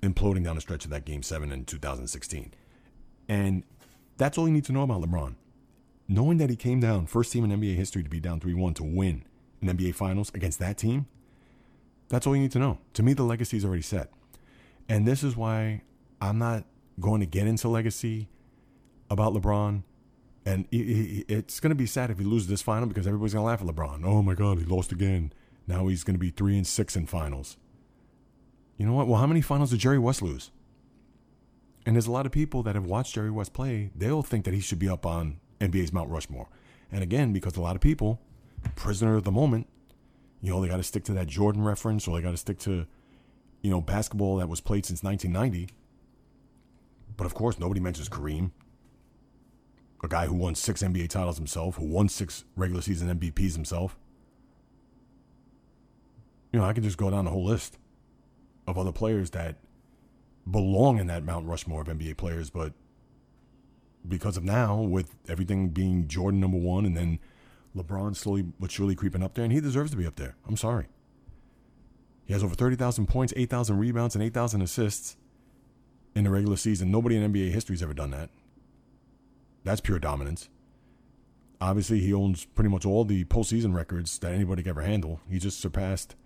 imploding 0.00 0.44
down 0.44 0.54
the 0.54 0.60
stretch 0.60 0.84
of 0.84 0.92
that 0.92 1.04
game 1.04 1.24
seven 1.24 1.50
in 1.50 1.64
2016. 1.64 2.54
And 3.28 3.64
that's 4.16 4.38
all 4.38 4.46
you 4.46 4.54
need 4.54 4.64
to 4.66 4.72
know 4.72 4.82
about 4.82 5.02
LeBron 5.02 5.34
knowing 6.08 6.38
that 6.38 6.50
he 6.50 6.56
came 6.56 6.80
down, 6.80 7.06
first 7.06 7.32
team 7.32 7.44
in 7.44 7.60
NBA 7.60 7.76
history 7.76 8.02
to 8.02 8.10
be 8.10 8.20
down 8.20 8.40
3 8.40 8.54
1 8.54 8.74
to 8.74 8.82
win 8.82 9.24
an 9.60 9.76
NBA 9.76 9.94
Finals 9.94 10.30
against 10.34 10.58
that 10.58 10.76
team, 10.76 11.06
that's 12.08 12.26
all 12.26 12.36
you 12.36 12.42
need 12.42 12.52
to 12.52 12.58
know. 12.58 12.78
To 12.94 13.02
me, 13.02 13.14
the 13.14 13.22
legacy 13.22 13.56
is 13.56 13.64
already 13.64 13.82
set. 13.82 14.10
And 14.88 15.06
this 15.06 15.22
is 15.22 15.36
why 15.36 15.82
I'm 16.20 16.38
not 16.38 16.64
going 17.00 17.20
to 17.20 17.26
get 17.26 17.46
into 17.46 17.68
legacy 17.68 18.28
about 19.10 19.32
LeBron. 19.32 19.82
And 20.44 20.66
it's 20.70 21.60
going 21.60 21.70
to 21.70 21.76
be 21.76 21.86
sad 21.86 22.10
if 22.10 22.18
he 22.18 22.24
loses 22.24 22.48
this 22.48 22.62
final 22.62 22.88
because 22.88 23.06
everybody's 23.06 23.32
going 23.32 23.44
to 23.44 23.46
laugh 23.46 23.60
at 23.62 23.66
LeBron. 23.66 24.04
Oh 24.04 24.22
my 24.22 24.34
God, 24.34 24.58
he 24.58 24.64
lost 24.64 24.92
again. 24.92 25.32
Now 25.66 25.86
he's 25.86 26.04
going 26.04 26.14
to 26.14 26.20
be 26.20 26.30
three 26.30 26.56
and 26.56 26.66
six 26.66 26.96
in 26.96 27.06
finals. 27.06 27.56
You 28.76 28.86
know 28.86 28.92
what? 28.92 29.06
Well, 29.06 29.20
how 29.20 29.26
many 29.26 29.40
finals 29.40 29.70
did 29.70 29.78
Jerry 29.78 29.98
West 29.98 30.20
lose? 30.20 30.50
And 31.86 31.96
there's 31.96 32.06
a 32.06 32.12
lot 32.12 32.26
of 32.26 32.32
people 32.32 32.62
that 32.64 32.74
have 32.74 32.86
watched 32.86 33.14
Jerry 33.14 33.30
West 33.30 33.52
play. 33.52 33.90
They'll 33.94 34.22
think 34.22 34.44
that 34.44 34.54
he 34.54 34.60
should 34.60 34.78
be 34.78 34.88
up 34.88 35.06
on 35.06 35.38
NBA's 35.62 35.92
Mount 35.92 36.10
Rushmore. 36.10 36.48
And 36.90 37.02
again, 37.02 37.32
because 37.32 37.56
a 37.56 37.60
lot 37.60 37.76
of 37.76 37.80
people, 37.80 38.20
prisoner 38.74 39.16
of 39.16 39.24
the 39.24 39.30
moment, 39.30 39.66
you 40.42 40.50
know, 40.50 40.60
they 40.60 40.68
got 40.68 40.76
to 40.76 40.82
stick 40.82 41.04
to 41.04 41.12
that 41.12 41.28
Jordan 41.28 41.62
reference 41.62 42.06
or 42.06 42.16
they 42.16 42.22
got 42.22 42.32
to 42.32 42.36
stick 42.36 42.58
to, 42.60 42.86
you 43.62 43.70
know, 43.70 43.80
basketball 43.80 44.36
that 44.36 44.48
was 44.48 44.60
played 44.60 44.84
since 44.84 45.02
1990. 45.02 45.72
But 47.16 47.26
of 47.26 47.34
course, 47.34 47.58
nobody 47.58 47.80
mentions 47.80 48.08
Kareem, 48.08 48.50
a 50.02 50.08
guy 50.08 50.26
who 50.26 50.34
won 50.34 50.54
six 50.54 50.82
NBA 50.82 51.08
titles 51.08 51.36
himself, 51.36 51.76
who 51.76 51.86
won 51.86 52.08
six 52.08 52.44
regular 52.56 52.82
season 52.82 53.18
MVPs 53.18 53.54
himself. 53.54 53.96
You 56.52 56.58
know, 56.58 56.66
I 56.66 56.72
can 56.72 56.82
just 56.82 56.98
go 56.98 57.10
down 57.10 57.24
the 57.24 57.30
whole 57.30 57.44
list 57.44 57.78
of 58.66 58.76
other 58.76 58.92
players 58.92 59.30
that 59.30 59.56
belong 60.50 60.98
in 60.98 61.06
that 61.06 61.24
Mount 61.24 61.46
Rushmore 61.46 61.82
of 61.82 61.88
NBA 61.88 62.16
players, 62.16 62.50
but 62.50 62.72
because 64.06 64.36
of 64.36 64.44
now, 64.44 64.80
with 64.80 65.14
everything 65.28 65.68
being 65.68 66.08
Jordan 66.08 66.40
number 66.40 66.58
one 66.58 66.84
and 66.84 66.96
then 66.96 67.18
LeBron 67.76 68.16
slowly 68.16 68.42
but 68.42 68.70
surely 68.70 68.94
creeping 68.94 69.22
up 69.22 69.34
there, 69.34 69.44
and 69.44 69.52
he 69.52 69.60
deserves 69.60 69.90
to 69.92 69.96
be 69.96 70.06
up 70.06 70.16
there. 70.16 70.36
I'm 70.46 70.56
sorry. 70.56 70.88
He 72.24 72.32
has 72.32 72.44
over 72.44 72.54
30,000 72.54 73.06
points, 73.06 73.32
8,000 73.36 73.78
rebounds, 73.78 74.14
and 74.14 74.22
8,000 74.22 74.62
assists 74.62 75.16
in 76.14 76.24
the 76.24 76.30
regular 76.30 76.56
season. 76.56 76.90
Nobody 76.90 77.16
in 77.16 77.32
NBA 77.32 77.50
history 77.50 77.74
has 77.74 77.82
ever 77.82 77.94
done 77.94 78.10
that. 78.10 78.30
That's 79.64 79.80
pure 79.80 79.98
dominance. 79.98 80.48
Obviously, 81.60 82.00
he 82.00 82.12
owns 82.12 82.44
pretty 82.44 82.70
much 82.70 82.84
all 82.84 83.04
the 83.04 83.24
postseason 83.24 83.74
records 83.74 84.18
that 84.18 84.32
anybody 84.32 84.62
could 84.62 84.70
ever 84.70 84.82
handle. 84.82 85.20
He 85.30 85.38
just 85.38 85.60
surpassed, 85.60 86.16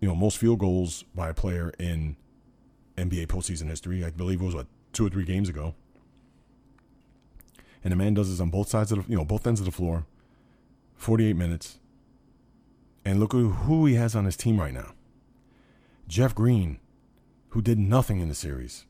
you 0.00 0.08
know, 0.08 0.14
most 0.14 0.38
field 0.38 0.58
goals 0.58 1.04
by 1.14 1.28
a 1.28 1.34
player 1.34 1.72
in 1.78 2.16
NBA 2.96 3.26
postseason 3.26 3.68
history. 3.68 4.04
I 4.04 4.10
believe 4.10 4.40
it 4.40 4.44
was 4.44 4.54
what 4.54 4.66
two 4.92 5.06
or 5.06 5.10
three 5.10 5.24
games 5.24 5.48
ago 5.48 5.74
and 7.84 7.92
the 7.92 7.96
man 7.96 8.14
does 8.14 8.30
this 8.30 8.40
on 8.40 8.48
both 8.48 8.68
sides 8.70 8.90
of 8.90 9.04
the, 9.04 9.10
you 9.10 9.16
know, 9.16 9.24
both 9.24 9.46
ends 9.46 9.60
of 9.60 9.66
the 9.66 9.72
floor. 9.72 10.06
48 10.96 11.36
minutes. 11.36 11.78
And 13.04 13.20
look 13.20 13.34
at 13.34 13.38
who 13.38 13.84
he 13.84 13.94
has 13.94 14.16
on 14.16 14.24
his 14.24 14.36
team 14.36 14.58
right 14.58 14.72
now. 14.72 14.94
Jeff 16.08 16.34
Green, 16.34 16.78
who 17.50 17.60
did 17.60 17.78
nothing 17.78 18.20
in 18.20 18.28
the 18.30 18.34
series, 18.34 18.86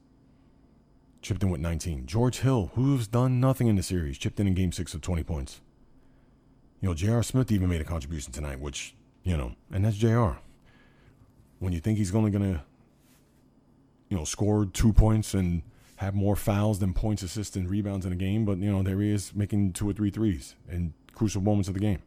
chipped 1.20 1.42
in 1.42 1.50
with 1.50 1.60
19. 1.60 2.06
George 2.06 2.40
Hill, 2.40 2.70
who's 2.74 3.08
done 3.08 3.40
nothing 3.40 3.66
in 3.66 3.74
the 3.74 3.82
series, 3.82 4.16
chipped 4.16 4.38
in 4.38 4.46
in 4.46 4.54
game 4.54 4.70
six 4.70 4.92
with 4.92 5.02
20 5.02 5.24
points. 5.24 5.60
You 6.80 6.88
know, 6.88 6.94
J.R. 6.94 7.22
Smith 7.24 7.50
even 7.50 7.68
made 7.68 7.80
a 7.80 7.84
contribution 7.84 8.32
tonight, 8.32 8.60
which, 8.60 8.94
you 9.24 9.36
know, 9.36 9.54
and 9.72 9.84
that's 9.84 9.96
J.R. 9.96 10.38
When 11.58 11.72
you 11.72 11.80
think 11.80 11.98
he's 11.98 12.14
only 12.14 12.30
going 12.30 12.54
to, 12.54 12.62
you 14.08 14.16
know, 14.16 14.24
score 14.24 14.66
two 14.66 14.92
points 14.92 15.34
and 15.34 15.62
have 16.04 16.14
more 16.14 16.36
fouls 16.36 16.78
than 16.78 16.92
points, 16.92 17.22
assists, 17.22 17.56
and 17.56 17.68
rebounds 17.68 18.06
in 18.06 18.12
a 18.12 18.16
game, 18.16 18.44
but 18.44 18.58
you 18.58 18.70
know 18.70 18.82
there 18.82 19.00
he 19.00 19.10
is 19.10 19.34
making 19.34 19.72
two 19.72 19.88
or 19.88 19.92
three 19.92 20.10
threes 20.10 20.54
in 20.68 20.94
crucial 21.14 21.40
moments 21.40 21.68
of 21.68 21.74
the 21.74 21.80
game. 21.80 22.02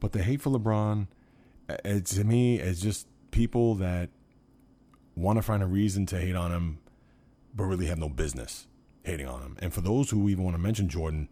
But 0.00 0.12
the 0.12 0.22
hate 0.22 0.40
for 0.40 0.50
LeBron, 0.50 1.06
it, 1.68 2.06
to 2.06 2.24
me, 2.24 2.58
is 2.58 2.80
just 2.80 3.06
people 3.30 3.74
that 3.76 4.10
want 5.16 5.38
to 5.38 5.42
find 5.42 5.62
a 5.62 5.66
reason 5.66 6.06
to 6.06 6.20
hate 6.20 6.36
on 6.36 6.52
him, 6.52 6.78
but 7.54 7.64
really 7.64 7.86
have 7.86 7.98
no 7.98 8.08
business 8.08 8.66
hating 9.04 9.26
on 9.26 9.40
him. 9.42 9.56
And 9.60 9.72
for 9.72 9.80
those 9.80 10.10
who 10.10 10.28
even 10.28 10.44
want 10.44 10.56
to 10.56 10.62
mention 10.62 10.88
Jordan, 10.88 11.28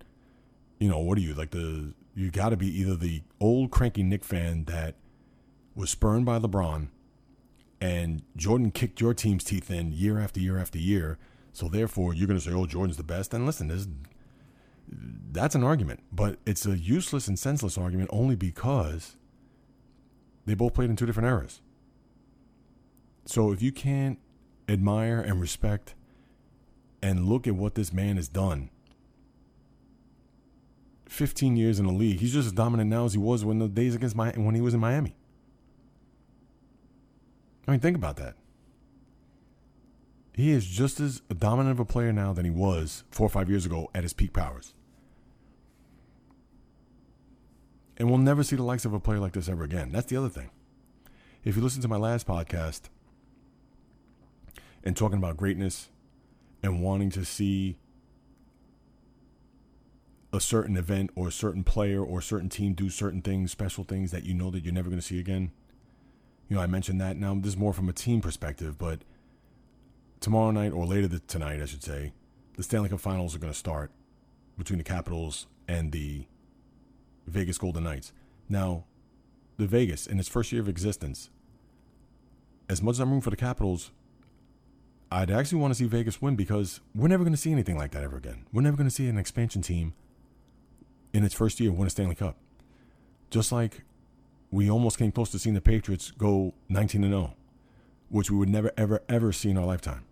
you 0.78 0.88
know, 0.88 0.98
what 0.98 1.18
are 1.18 1.22
you 1.22 1.35
like 1.35 1.50
the? 1.50 1.94
You 2.14 2.31
got 2.31 2.50
to 2.50 2.57
be 2.57 2.68
either 2.81 2.94
the 2.94 3.22
old 3.40 3.70
cranky 3.70 4.02
Knick 4.02 4.22
fan 4.24 4.64
that 4.64 4.96
was 5.74 5.88
spurned 5.90 6.26
by 6.26 6.38
LeBron 6.38 6.88
and 7.83 8.23
Jordan 8.37 8.71
kicked 8.71 9.01
your 9.01 9.12
team's 9.12 9.42
teeth 9.42 9.68
in 9.68 9.92
year 9.92 10.21
after 10.21 10.38
year 10.38 10.57
after 10.57 10.79
year. 10.79 11.18
So 11.53 11.68
therefore, 11.68 12.14
you're 12.14 12.29
going 12.29 12.38
to 12.38 12.45
say, 12.45 12.53
"Oh, 12.53 12.64
Jordan's 12.64 12.97
the 12.97 13.03
best." 13.03 13.35
And 13.35 13.45
listen, 13.45 13.66
there's 13.68 13.88
That's 14.88 15.57
an 15.57 15.64
argument, 15.64 16.01
but 16.12 16.38
it's 16.47 16.64
a 16.64 16.79
useless 16.79 17.27
and 17.27 17.37
senseless 17.37 17.77
argument 17.77 18.11
only 18.12 18.37
because 18.37 19.16
they 20.47 20.55
both 20.55 20.75
played 20.75 20.90
in 20.90 20.97
two 20.97 21.07
different 21.07 21.29
eras. 21.29 21.61
So 23.25 23.51
if 23.53 23.62
you 23.62 23.73
can't 23.73 24.18
admire 24.68 25.21
and 25.21 25.40
respect 25.40 25.95
and 27.03 27.27
look 27.27 27.49
at 27.49 27.57
what 27.57 27.75
this 27.75 27.92
man 27.92 28.16
has 28.16 28.29
done 28.29 28.71
15 31.09 31.57
years 31.57 31.81
in 31.81 31.87
the 31.87 31.92
league, 31.92 32.21
he's 32.21 32.33
just 32.33 32.47
as 32.47 32.53
dominant 32.53 32.90
now 32.90 33.07
as 33.07 33.14
he 33.14 33.18
was 33.18 33.45
when 33.45 33.59
the 33.59 33.68
days 33.68 33.97
against 33.97 34.14
my 34.14 34.31
when 34.37 34.55
he 34.55 34.61
was 34.61 34.75
in 34.75 34.81
Miami. 34.81 35.16
I 37.66 37.70
mean, 37.70 37.81
think 37.81 37.96
about 37.96 38.16
that. 38.16 38.35
He 40.35 40.51
is 40.51 40.66
just 40.66 40.98
as 40.98 41.20
dominant 41.20 41.72
of 41.72 41.81
a 41.81 41.85
player 41.85 42.12
now 42.12 42.33
than 42.33 42.44
he 42.44 42.51
was 42.51 43.05
four 43.11 43.27
or 43.27 43.31
five 43.31 43.51
years 43.51 43.66
ago 43.66 43.90
at 43.94 44.03
his 44.03 44.12
peak 44.12 44.33
powers. 44.33 44.75
And 47.98 48.09
we'll 48.09 48.18
never 48.18 48.42
see 48.42 48.57
the 48.57 48.62
likes 48.62 48.85
of 48.85 48.94
a 48.94 49.01
player 49.01 49.18
like 49.18 49.35
this 49.35 49.48
ever 49.48 49.62
again. 49.62 49.92
That's 49.92 50.07
the 50.07 50.16
other 50.16 50.31
thing. 50.31 50.51
If 51.44 51.57
you 51.57 51.62
listen 51.62 51.83
to 51.83 51.88
my 51.88 51.96
last 51.96 52.27
podcast 52.27 52.83
and 54.83 54.96
talking 54.96 55.18
about 55.18 55.37
greatness 55.37 55.90
and 56.62 56.83
wanting 56.83 57.11
to 57.11 57.25
see 57.25 57.77
a 60.33 60.40
certain 60.40 60.77
event 60.77 61.11
or 61.14 61.29
a 61.29 61.33
certain 61.33 61.62
player 61.62 62.03
or 62.03 62.20
a 62.20 62.22
certain 62.22 62.48
team 62.48 62.72
do 62.72 62.88
certain 62.88 63.20
things, 63.20 63.53
special 63.53 63.85
things 63.85 64.11
that 64.12 64.25
you 64.25 64.33
know 64.33 64.51
that 64.51 64.64
you're 64.64 64.72
never 64.72 64.88
going 64.88 65.01
to 65.01 65.07
see 65.07 65.20
again. 65.20 65.53
You 66.48 66.57
know, 66.57 66.62
I 66.62 66.66
mentioned 66.66 67.00
that. 67.00 67.16
Now, 67.16 67.35
this 67.35 67.52
is 67.52 67.57
more 67.57 67.72
from 67.72 67.88
a 67.88 67.92
team 67.92 68.20
perspective, 68.20 68.78
but 68.78 69.00
tomorrow 70.20 70.50
night 70.50 70.72
or 70.72 70.87
later 70.87 71.18
tonight, 71.26 71.61
I 71.61 71.66
should 71.66 71.83
say, 71.83 72.12
the 72.57 72.62
Stanley 72.62 72.88
Cup 72.88 73.00
Finals 73.00 73.35
are 73.35 73.38
going 73.38 73.52
to 73.52 73.59
start 73.59 73.90
between 74.59 74.78
the 74.78 74.85
Capitals 74.85 75.46
and 75.66 75.92
the 75.92 76.26
Vegas 77.26 77.59
Golden 77.59 77.85
Knights. 77.85 78.12
Now, 78.48 78.85
the 79.57 79.66
Vegas, 79.66 80.07
in 80.07 80.18
its 80.18 80.28
first 80.28 80.52
year 80.52 80.61
of 80.61 80.68
existence, 80.68 81.31
as 82.68 82.83
much 82.83 82.94
as 82.94 83.00
I'm 83.00 83.09
rooting 83.09 83.22
for 83.22 83.31
the 83.31 83.37
Capitals, 83.37 83.90
I'd 85.11 85.31
actually 85.31 85.61
want 85.61 85.72
to 85.72 85.78
see 85.78 85.87
Vegas 85.87 86.22
win 86.22 86.37
because 86.37 86.81
we're 86.94 87.09
never 87.09 87.22
going 87.22 87.35
to 87.35 87.38
see 87.38 87.52
anything 87.52 87.76
like 87.76 87.90
that 87.90 88.02
ever 88.02 88.16
again. 88.16 88.46
We're 88.52 88.62
never 88.62 88.76
going 88.76 88.88
to 88.88 88.94
see 88.94 89.09
an 89.09 89.18
expansion 89.18 89.61
team 89.61 89.94
in 91.12 91.24
its 91.24 91.35
first 91.35 91.61
year 91.61 91.70
win 91.70 91.87
a 91.87 91.90
Stanley 91.90 92.14
Cup. 92.14 92.37
Just 93.31 93.52
like 93.52 93.83
we 94.52 94.70
almost 94.70 94.98
came 94.98 95.10
close 95.10 95.30
to 95.30 95.38
seeing 95.38 95.54
the 95.54 95.60
Patriots 95.60 96.12
go 96.12 96.52
19 96.68 97.02
0, 97.02 97.34
which 98.10 98.30
we 98.30 98.36
would 98.36 98.50
never, 98.50 98.70
ever, 98.76 99.02
ever 99.08 99.32
see 99.32 99.50
in 99.50 99.56
our 99.56 99.64
lifetime. 99.64 100.04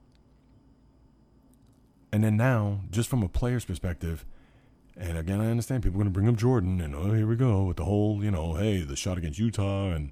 And 2.11 2.24
then 2.24 2.37
now, 2.37 2.81
just 2.90 3.09
from 3.09 3.22
a 3.22 3.29
player's 3.29 3.66
perspective, 3.66 4.24
and 4.96 5.16
again, 5.16 5.40
I 5.40 5.50
understand 5.50 5.83
people 5.83 6.00
are 6.00 6.03
going 6.05 6.12
to 6.12 6.18
bring 6.18 6.29
up 6.29 6.37
Jordan, 6.37 6.81
and 6.81 6.96
oh, 6.96 7.12
here 7.12 7.26
we 7.26 7.37
go 7.37 7.64
with 7.64 7.76
the 7.76 7.85
whole, 7.85 8.24
you 8.24 8.31
know, 8.31 8.55
hey, 8.55 8.81
the 8.81 8.96
shot 8.96 9.18
against 9.18 9.38
Utah 9.38 9.90
and 9.90 10.11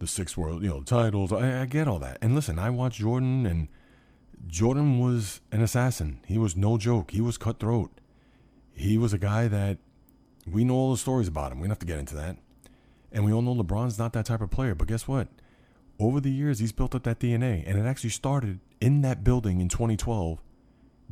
the 0.00 0.06
six 0.06 0.36
world, 0.36 0.62
you 0.62 0.68
know, 0.68 0.82
titles. 0.82 1.32
I, 1.32 1.62
I 1.62 1.64
get 1.66 1.86
all 1.86 2.00
that. 2.00 2.18
And 2.20 2.34
listen, 2.34 2.58
I 2.58 2.70
watched 2.70 2.98
Jordan, 2.98 3.46
and 3.46 3.68
Jordan 4.48 4.98
was 4.98 5.40
an 5.52 5.62
assassin. 5.62 6.20
He 6.26 6.38
was 6.38 6.56
no 6.56 6.76
joke. 6.76 7.12
He 7.12 7.20
was 7.20 7.38
cutthroat. 7.38 7.92
He 8.72 8.98
was 8.98 9.12
a 9.12 9.18
guy 9.18 9.46
that 9.46 9.78
we 10.44 10.64
know 10.64 10.74
all 10.74 10.90
the 10.90 10.98
stories 10.98 11.28
about 11.28 11.52
him. 11.52 11.60
We 11.60 11.68
don't 11.68 11.72
have 11.72 11.78
to 11.78 11.86
get 11.86 11.98
into 12.00 12.16
that. 12.16 12.36
And 13.12 13.24
we 13.24 13.32
all 13.32 13.42
know 13.42 13.54
LeBron's 13.54 13.98
not 13.98 14.12
that 14.12 14.26
type 14.26 14.40
of 14.40 14.50
player. 14.50 14.74
But 14.74 14.88
guess 14.88 15.08
what? 15.08 15.28
Over 15.98 16.20
the 16.20 16.30
years, 16.30 16.58
he's 16.58 16.72
built 16.72 16.94
up 16.94 17.02
that 17.04 17.18
DNA. 17.18 17.64
And 17.66 17.78
it 17.78 17.86
actually 17.86 18.10
started 18.10 18.60
in 18.80 19.02
that 19.02 19.24
building 19.24 19.60
in 19.60 19.68
2012, 19.68 20.40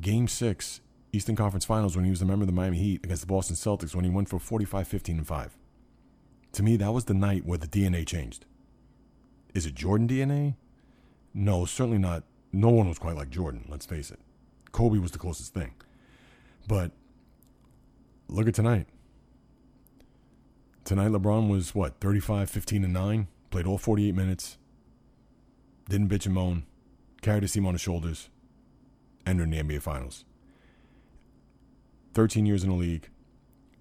game 0.00 0.28
six, 0.28 0.80
Eastern 1.12 1.36
Conference 1.36 1.64
Finals, 1.64 1.96
when 1.96 2.04
he 2.04 2.10
was 2.10 2.22
a 2.22 2.26
member 2.26 2.44
of 2.44 2.46
the 2.46 2.52
Miami 2.52 2.78
Heat 2.78 3.04
against 3.04 3.22
the 3.22 3.26
Boston 3.26 3.56
Celtics, 3.56 3.94
when 3.94 4.04
he 4.04 4.10
went 4.10 4.28
for 4.28 4.38
45, 4.38 4.86
15, 4.86 5.18
and 5.18 5.26
5. 5.26 5.56
To 6.52 6.62
me, 6.62 6.76
that 6.76 6.92
was 6.92 7.04
the 7.04 7.14
night 7.14 7.44
where 7.44 7.58
the 7.58 7.66
DNA 7.66 8.06
changed. 8.06 8.46
Is 9.54 9.66
it 9.66 9.74
Jordan 9.74 10.08
DNA? 10.08 10.54
No, 11.34 11.64
certainly 11.64 11.98
not. 11.98 12.24
No 12.52 12.70
one 12.70 12.88
was 12.88 12.98
quite 12.98 13.16
like 13.16 13.30
Jordan, 13.30 13.66
let's 13.68 13.86
face 13.86 14.10
it. 14.10 14.18
Kobe 14.72 14.98
was 14.98 15.10
the 15.10 15.18
closest 15.18 15.52
thing. 15.52 15.74
But 16.66 16.92
look 18.28 18.48
at 18.48 18.54
tonight. 18.54 18.86
Tonight, 20.88 21.10
LeBron 21.10 21.50
was 21.50 21.74
what, 21.74 22.00
35, 22.00 22.48
15, 22.48 22.82
and 22.82 22.94
9? 22.94 23.28
Played 23.50 23.66
all 23.66 23.76
48 23.76 24.14
minutes. 24.14 24.56
Didn't 25.86 26.08
bitch 26.08 26.24
and 26.24 26.34
moan. 26.34 26.64
Carried 27.20 27.42
his 27.42 27.52
team 27.52 27.66
on 27.66 27.74
his 27.74 27.82
shoulders. 27.82 28.30
Entered 29.26 29.50
the 29.50 29.58
NBA 29.58 29.82
Finals. 29.82 30.24
13 32.14 32.46
years 32.46 32.64
in 32.64 32.70
the 32.70 32.74
league. 32.74 33.10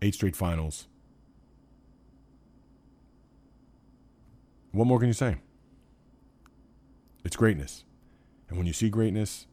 Eight 0.02 0.16
straight 0.16 0.36
finals. 0.36 0.90
What 4.74 4.86
more 4.86 5.00
can 5.00 5.08
you 5.08 5.14
say? 5.14 5.38
It's 7.24 7.38
greatness. 7.38 7.86
And 8.50 8.58
when 8.58 8.68
you 8.68 8.74
see 8.74 8.90
greatness, 8.90 9.48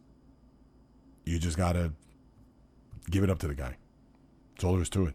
you 1.24 1.38
just 1.38 1.56
got 1.56 1.74
to 1.74 1.92
give 3.12 3.22
it 3.22 3.30
up 3.30 3.38
to 3.38 3.46
the 3.46 3.54
guy. 3.54 3.76
That's 4.56 4.64
all 4.64 4.72
there 4.72 4.82
is 4.82 4.88
to 4.88 5.06
it. 5.06 5.14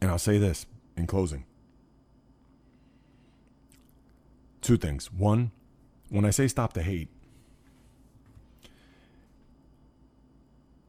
And 0.00 0.10
I'll 0.10 0.18
say 0.18 0.38
this 0.38 0.64
in 0.96 1.06
closing. 1.06 1.44
Two 4.60 4.76
things. 4.76 5.12
One, 5.12 5.52
when 6.08 6.24
I 6.24 6.30
say 6.30 6.48
stop 6.48 6.72
the 6.72 6.82
hate, 6.82 7.08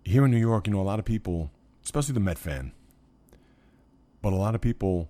here 0.04 0.26
in 0.26 0.32
New 0.32 0.38
York, 0.38 0.68
you 0.68 0.74
know, 0.74 0.82
a 0.82 0.84
lot 0.84 1.00
of 1.00 1.06
people, 1.06 1.52
especially 1.84 2.14
the 2.14 2.20
Met 2.20 2.38
fan, 2.38 2.72
but 4.22 4.34
a 4.34 4.36
lot 4.36 4.56
of 4.56 4.62
people 4.62 5.10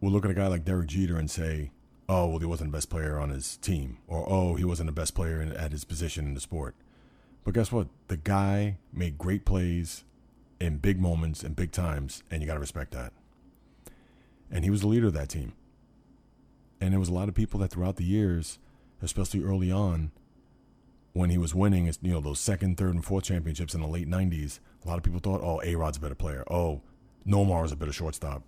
will 0.00 0.10
look 0.10 0.24
at 0.24 0.30
a 0.30 0.34
guy 0.34 0.46
like 0.46 0.64
Derek 0.64 0.86
Jeter 0.86 1.18
and 1.18 1.30
say, 1.30 1.72
oh, 2.08 2.28
well, 2.28 2.38
he 2.38 2.46
wasn't 2.46 2.70
the 2.70 2.76
best 2.76 2.90
player 2.90 3.18
on 3.18 3.30
his 3.30 3.56
team, 3.56 3.98
or 4.06 4.24
oh, 4.28 4.54
he 4.54 4.64
wasn't 4.64 4.86
the 4.86 4.92
best 4.92 5.14
player 5.14 5.42
in, 5.42 5.52
at 5.52 5.72
his 5.72 5.84
position 5.84 6.26
in 6.26 6.34
the 6.34 6.40
sport. 6.40 6.74
But 7.42 7.54
guess 7.54 7.72
what? 7.72 7.88
The 8.08 8.16
guy 8.16 8.78
made 8.92 9.18
great 9.18 9.44
plays 9.44 10.04
in 10.60 10.78
big 10.78 11.00
moments 11.00 11.42
and 11.42 11.56
big 11.56 11.72
times, 11.72 12.22
and 12.30 12.40
you 12.40 12.46
got 12.46 12.54
to 12.54 12.60
respect 12.60 12.92
that 12.92 13.12
and 14.50 14.64
he 14.64 14.70
was 14.70 14.80
the 14.82 14.86
leader 14.86 15.06
of 15.06 15.14
that 15.14 15.28
team. 15.28 15.52
And 16.80 16.92
there 16.92 17.00
was 17.00 17.08
a 17.08 17.14
lot 17.14 17.28
of 17.28 17.34
people 17.34 17.60
that 17.60 17.70
throughout 17.70 17.96
the 17.96 18.04
years, 18.04 18.58
especially 19.00 19.42
early 19.42 19.70
on, 19.70 20.10
when 21.12 21.30
he 21.30 21.38
was 21.38 21.54
winning, 21.54 21.86
you 22.02 22.12
know, 22.12 22.20
those 22.20 22.40
second, 22.40 22.76
third, 22.76 22.94
and 22.94 23.04
fourth 23.04 23.24
championships 23.24 23.74
in 23.74 23.80
the 23.80 23.86
late 23.86 24.08
'90s, 24.08 24.58
a 24.84 24.88
lot 24.88 24.98
of 24.98 25.04
people 25.04 25.20
thought, 25.20 25.40
"Oh, 25.42 25.60
A 25.62 25.76
Rod's 25.76 25.96
a 25.96 26.00
better 26.00 26.14
player. 26.14 26.44
Oh, 26.50 26.82
Nomar 27.26 27.64
is 27.64 27.72
a 27.72 27.76
better 27.76 27.92
shortstop." 27.92 28.42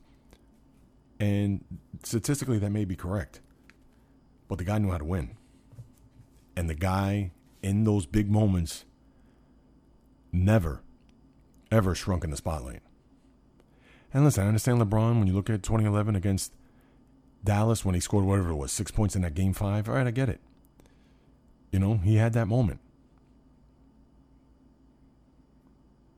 And 1.21 1.65
statistically, 2.03 2.59
that 2.59 2.71
may 2.71 2.85
be 2.85 2.97
correct, 2.97 3.41
but 4.49 4.59
the 4.59 4.65
guy 4.65 4.79
knew 4.79 4.91
how 4.91 4.99
to 4.99 5.05
win, 5.05 5.37
and 6.57 6.69
the 6.69 6.75
guy 6.75 7.31
in 7.63 7.85
those 7.85 8.05
big 8.05 8.31
moments 8.31 8.85
never, 10.33 10.83
ever 11.71 11.95
shrunk 11.95 12.25
in 12.25 12.31
the 12.31 12.37
spotlight. 12.37 12.83
And 14.17 14.25
listen, 14.25 14.45
I 14.45 14.49
understand 14.49 14.81
LeBron 14.81 15.19
when 15.19 15.27
you 15.27 15.35
look 15.35 15.51
at 15.51 15.63
2011 15.63 16.17
against 16.17 16.55
Dallas 17.45 17.85
when 17.85 17.95
he 17.95 18.01
scored 18.01 18.25
whatever 18.25 18.49
it 18.49 18.55
was, 18.55 18.73
six 18.73 18.91
points 18.91 19.15
in 19.15 19.21
that 19.21 19.35
game 19.35 19.53
five. 19.53 19.91
All 19.91 19.95
right, 19.95 20.07
I 20.07 20.11
get 20.11 20.31
it. 20.31 20.41
You 21.71 21.79
know, 21.79 21.99
he 21.99 22.17
had 22.17 22.33
that 22.33 22.47
moment. 22.49 22.81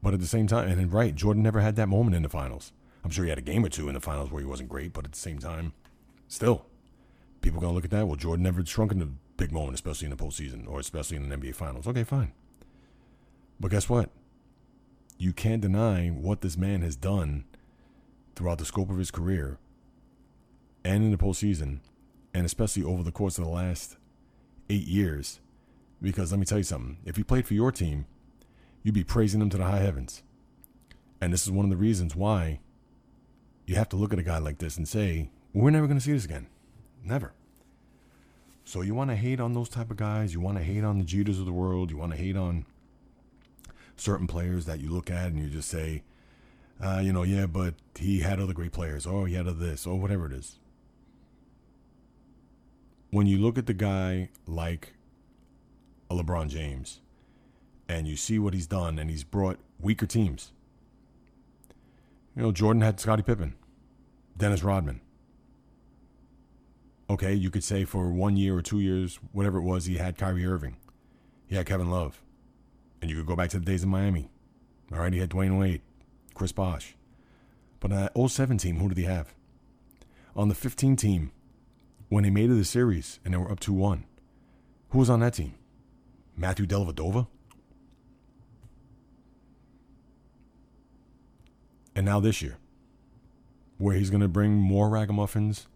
But 0.01 0.15
at 0.15 0.21
the 0.21 0.29
same 0.29 0.47
time, 0.47 0.69
and 0.69 0.93
right, 0.93 1.13
Jordan 1.13 1.43
never 1.43 1.59
had 1.59 1.75
that 1.75 1.89
moment 1.89 2.15
in 2.15 2.23
the 2.23 2.29
finals. 2.29 2.73
I'm 3.03 3.11
sure 3.11 3.25
he 3.25 3.31
had 3.31 3.39
a 3.39 3.43
game 3.43 3.65
or 3.65 3.69
two 3.69 3.89
in 3.89 3.95
the 3.95 4.01
finals 4.01 4.31
where 4.31 4.41
he 4.41 4.47
wasn't 4.47 4.69
great, 4.69 4.93
but 4.93 5.05
at 5.05 5.11
the 5.11 5.19
same 5.19 5.41
time, 5.41 5.73
still, 6.29 6.67
people 7.41 7.61
gonna 7.61 7.73
look 7.73 7.85
at 7.85 7.91
that. 7.91 8.07
Well, 8.07 8.15
Jordan 8.15 8.45
never 8.45 8.65
shrunk 8.65 8.93
in 8.93 9.01
the 9.01 9.11
big 9.37 9.51
moment, 9.51 9.75
especially 9.75 10.07
in 10.07 10.17
the 10.17 10.25
postseason 10.25 10.69
or 10.69 10.79
especially 10.79 11.17
in 11.17 11.29
the 11.29 11.37
NBA 11.37 11.57
finals. 11.57 11.89
Okay, 11.89 12.05
fine. 12.05 12.31
But 13.59 13.73
guess 13.73 13.89
what? 13.89 14.11
You 15.19 15.33
can't 15.33 15.61
deny 15.61 16.11
what 16.11 16.43
this 16.43 16.57
man 16.57 16.83
has 16.83 16.95
done 16.95 17.45
throughout 18.39 18.59
the 18.59 18.65
scope 18.65 18.89
of 18.89 18.99
his 18.99 19.11
career 19.11 19.59
and 20.85 21.03
in 21.03 21.11
the 21.11 21.19
postseason, 21.19 21.81
and 22.33 22.47
especially 22.47 22.85
over 22.85 23.03
the 23.03 23.11
course 23.11 23.37
of 23.37 23.45
the 23.45 23.51
last 23.51 23.97
eight 24.71 24.87
years. 24.87 25.41
Because 26.01 26.31
let 26.31 26.39
me 26.39 26.47
tell 26.47 26.59
you 26.59 26.65
something 26.65 26.99
if 27.05 27.17
he 27.17 27.25
played 27.25 27.49
for 27.49 27.55
your 27.55 27.73
team, 27.73 28.07
you'd 28.85 28.95
be 28.95 29.03
praising 29.03 29.41
him 29.41 29.51
to 29.51 29.57
the 29.57 29.65
high 29.65 29.81
heavens. 29.81 30.23
And 31.21 31.33
this 31.33 31.43
is 31.43 31.51
one 31.51 31.65
of 31.67 31.71
the 31.71 31.77
reasons 31.77 32.15
why 32.15 32.61
you 33.67 33.75
have 33.75 33.89
to 33.89 33.97
look 33.97 34.13
at 34.13 34.21
a 34.21 34.23
guy 34.23 34.39
like 34.39 34.59
this 34.59 34.77
and 34.77 34.87
say, 34.87 35.31
we're 35.53 35.71
never 35.71 35.89
going 35.89 35.99
to 35.99 36.05
see 36.05 36.13
this 36.13 36.25
again. 36.25 36.47
Never. 37.03 37.33
So 38.65 38.83
you 38.83 38.95
want 38.95 39.11
to 39.11 39.17
hate 39.17 39.41
on 39.41 39.53
those 39.53 39.69
type 39.69 39.91
of 39.91 39.97
guys. 39.97 40.33
You 40.33 40.39
want 40.39 40.59
to 40.59 40.65
hate 40.65 40.85
on 40.85 40.99
the 40.99 41.05
Jeters 41.05 41.41
of 41.41 41.47
the 41.47 41.53
world. 41.53 41.91
You 41.91 41.97
want 41.97 42.13
to 42.13 42.19
hate 42.19 42.37
on 42.37 42.67
certain 43.97 44.29
players 44.29 44.65
that 44.67 44.79
you 44.79 44.91
look 44.91 45.11
at 45.11 45.27
and 45.27 45.41
you 45.41 45.49
just 45.49 45.69
say, 45.69 46.05
uh, 46.83 47.01
you 47.03 47.13
know, 47.13 47.23
yeah, 47.23 47.47
but 47.47 47.75
he 47.97 48.21
had 48.21 48.41
other 48.41 48.53
great 48.53 48.73
players, 48.73 49.07
or 49.07 49.27
he 49.27 49.35
had 49.35 49.47
other 49.49 49.59
this, 49.59 49.87
or 49.87 49.99
whatever 49.99 50.27
it 50.27 50.33
is. 50.33 50.59
When 53.11 53.27
you 53.27 53.39
look 53.39 53.59
at 53.59 53.67
the 53.67 53.75
guy 53.75 54.31
like 54.47 54.95
a 56.11 56.15
LeBron 56.15 56.49
James, 56.49 57.01
and 57.89 58.07
you 58.07 58.17
see 58.17 58.39
what 58.39 58.55
he's 58.55 58.67
done, 58.67 58.99
and 58.99 59.11
he's 59.11 59.25
brought 59.25 59.59
weaker 59.81 60.07
teams, 60.07 60.53
You 62.37 62.43
know, 62.43 62.53
Jordan 62.53 62.83
had 62.83 63.01
Scottie 63.01 63.23
Pippen, 63.23 63.55
Dennis 64.37 64.63
Rodman. 64.63 65.01
Okay, 67.11 67.35
you 67.35 67.51
could 67.51 67.65
say 67.65 67.85
for 67.85 68.11
one 68.13 68.37
year 68.37 68.57
or 68.57 68.63
two 68.63 68.79
years, 68.81 69.19
whatever 69.33 69.59
it 69.59 69.63
was, 69.63 69.87
he 69.87 69.97
had 69.97 70.17
Kyrie 70.19 70.47
Irving. 70.47 70.77
He 71.49 71.57
had 71.57 71.67
Kevin 71.67 71.91
Love. 71.91 72.21
And 73.01 73.11
you 73.11 73.17
could 73.17 73.27
go 73.27 73.35
back 73.35 73.51
to 73.51 73.59
the 73.59 73.65
days 73.65 73.83
in 73.83 73.89
Miami. 73.89 74.31
All 74.93 74.99
right, 74.99 75.13
he 75.13 75.19
had 75.19 75.31
Dwyane 75.31 75.59
Wade, 75.59 75.81
Chris 76.39 76.53
Bosh. 76.53 76.95
But 77.81 77.93
uh, 77.93 78.09
on 78.15 78.23
that 78.23 78.31
07 78.31 78.59
team, 78.59 78.79
who 78.79 78.89
did 78.89 78.97
he 78.97 79.05
have? 79.05 79.35
On 80.37 80.49
the 80.49 80.55
15 80.55 80.95
team, 80.97 81.33
when 82.09 82.23
they 82.23 82.31
made 82.31 82.49
it 82.49 82.55
the 82.55 82.65
series 82.65 83.19
and 83.25 83.35
they 83.35 83.39
were 83.39 83.51
up 83.51 83.61
2 83.61 83.73
1, 83.73 84.05
who 84.91 84.99
was 84.99 85.11
on 85.11 85.21
that 85.21 85.35
team? 85.35 85.55
Matthew 86.37 86.65
Dellavedova? 86.65 87.27
And 91.95 92.07
now 92.07 92.21
this 92.21 92.41
year, 92.41 92.59
where 93.77 93.97
he's 93.97 94.11
going 94.11 94.21
to 94.21 94.29
bring 94.29 94.53
more 94.53 94.89
ragamuffins 94.89 95.67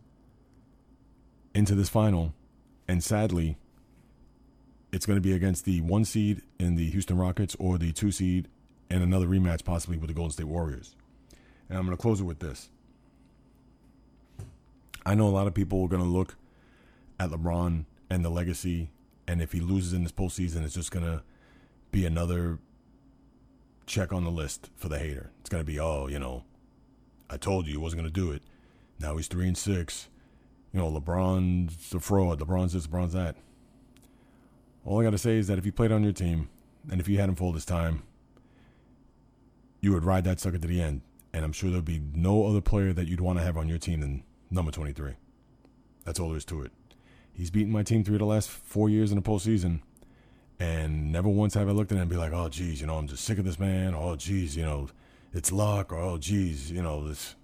into 1.52 1.74
this 1.74 1.88
final, 1.88 2.32
and 2.86 3.02
sadly, 3.02 3.56
it's 4.92 5.06
going 5.06 5.16
to 5.16 5.20
be 5.20 5.32
against 5.32 5.64
the 5.64 5.80
one 5.80 6.04
seed 6.04 6.42
in 6.60 6.76
the 6.76 6.88
Houston 6.90 7.16
Rockets 7.16 7.56
or 7.58 7.78
the 7.78 7.90
two 7.90 8.12
seed 8.12 8.48
and 8.92 9.02
another 9.02 9.26
rematch 9.26 9.64
possibly 9.64 9.96
with 9.96 10.08
the 10.08 10.14
Golden 10.14 10.32
State 10.32 10.46
Warriors. 10.46 10.94
And 11.68 11.78
I'm 11.78 11.86
going 11.86 11.96
to 11.96 12.00
close 12.00 12.20
it 12.20 12.24
with 12.24 12.40
this. 12.40 12.68
I 15.06 15.14
know 15.14 15.26
a 15.26 15.30
lot 15.30 15.46
of 15.46 15.54
people 15.54 15.82
are 15.82 15.88
going 15.88 16.02
to 16.02 16.08
look 16.08 16.36
at 17.18 17.30
LeBron 17.30 17.86
and 18.10 18.24
the 18.24 18.28
legacy, 18.28 18.90
and 19.26 19.40
if 19.40 19.52
he 19.52 19.60
loses 19.60 19.94
in 19.94 20.02
this 20.02 20.12
postseason, 20.12 20.62
it's 20.62 20.74
just 20.74 20.90
going 20.90 21.04
to 21.04 21.22
be 21.90 22.04
another 22.04 22.58
check 23.86 24.12
on 24.12 24.24
the 24.24 24.30
list 24.30 24.70
for 24.76 24.88
the 24.88 24.98
hater. 24.98 25.30
It's 25.40 25.48
going 25.48 25.62
to 25.62 25.66
be, 25.66 25.80
oh, 25.80 26.06
you 26.06 26.18
know, 26.18 26.44
I 27.30 27.38
told 27.38 27.66
you 27.66 27.72
he 27.72 27.78
wasn't 27.78 28.02
going 28.02 28.12
to 28.12 28.20
do 28.20 28.30
it. 28.30 28.42
Now 29.00 29.16
he's 29.16 29.26
three 29.26 29.48
and 29.48 29.56
six. 29.56 30.08
You 30.72 30.80
know, 30.80 30.90
LeBron's 30.90 31.94
a 31.94 32.00
fraud. 32.00 32.40
LeBron's 32.40 32.74
this, 32.74 32.86
LeBron's 32.86 33.14
that. 33.14 33.36
All 34.84 35.00
I 35.00 35.04
got 35.04 35.10
to 35.10 35.18
say 35.18 35.38
is 35.38 35.46
that 35.46 35.58
if 35.58 35.64
he 35.64 35.70
played 35.70 35.92
on 35.92 36.02
your 36.02 36.12
team, 36.12 36.50
and 36.90 37.00
if 37.00 37.08
you 37.08 37.18
had 37.18 37.28
him 37.28 37.36
full 37.36 37.52
this 37.52 37.64
time, 37.64 38.02
you 39.82 39.92
would 39.92 40.04
ride 40.04 40.24
that 40.24 40.40
sucker 40.40 40.56
to 40.56 40.66
the 40.66 40.80
end. 40.80 41.02
And 41.34 41.44
I'm 41.44 41.52
sure 41.52 41.70
there'd 41.70 41.84
be 41.84 42.00
no 42.14 42.46
other 42.46 42.60
player 42.60 42.92
that 42.92 43.08
you'd 43.08 43.20
want 43.20 43.38
to 43.38 43.44
have 43.44 43.58
on 43.58 43.68
your 43.68 43.78
team 43.78 44.00
than 44.00 44.22
number 44.50 44.70
23. 44.70 45.14
That's 46.04 46.18
all 46.20 46.28
there 46.28 46.38
is 46.38 46.44
to 46.46 46.62
it. 46.62 46.72
He's 47.34 47.50
beaten 47.50 47.72
my 47.72 47.82
team 47.82 48.04
three 48.04 48.14
of 48.14 48.20
the 48.20 48.26
last 48.26 48.48
four 48.48 48.88
years 48.88 49.10
in 49.10 49.16
the 49.16 49.22
postseason. 49.22 49.80
And 50.60 51.10
never 51.10 51.28
once 51.28 51.54
have 51.54 51.68
I 51.68 51.72
looked 51.72 51.90
at 51.90 51.96
him 51.96 52.02
and 52.02 52.10
be 52.10 52.16
like, 52.16 52.32
oh, 52.32 52.48
geez, 52.48 52.80
you 52.80 52.86
know, 52.86 52.96
I'm 52.96 53.08
just 53.08 53.24
sick 53.24 53.38
of 53.38 53.44
this 53.44 53.58
man. 53.58 53.94
Oh, 53.94 54.14
geez, 54.14 54.56
you 54.56 54.62
know, 54.62 54.88
it's 55.32 55.50
luck. 55.50 55.92
Or, 55.92 55.98
oh, 55.98 56.18
geez, 56.18 56.70
you 56.70 56.82
know, 56.82 57.08
this. 57.08 57.34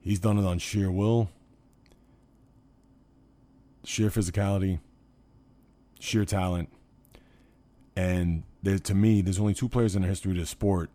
He's 0.00 0.20
done 0.20 0.38
it 0.38 0.44
on 0.44 0.60
sheer 0.60 0.88
will, 0.88 1.30
sheer 3.82 4.08
physicality, 4.08 4.78
sheer 5.98 6.24
talent. 6.24 6.68
And 7.96 8.44
to 8.74 8.94
me, 8.94 9.20
there's 9.20 9.38
only 9.38 9.54
two 9.54 9.68
players 9.68 9.94
in 9.94 10.02
the 10.02 10.08
history 10.08 10.32
of 10.32 10.38
the 10.38 10.46
sport 10.46 10.90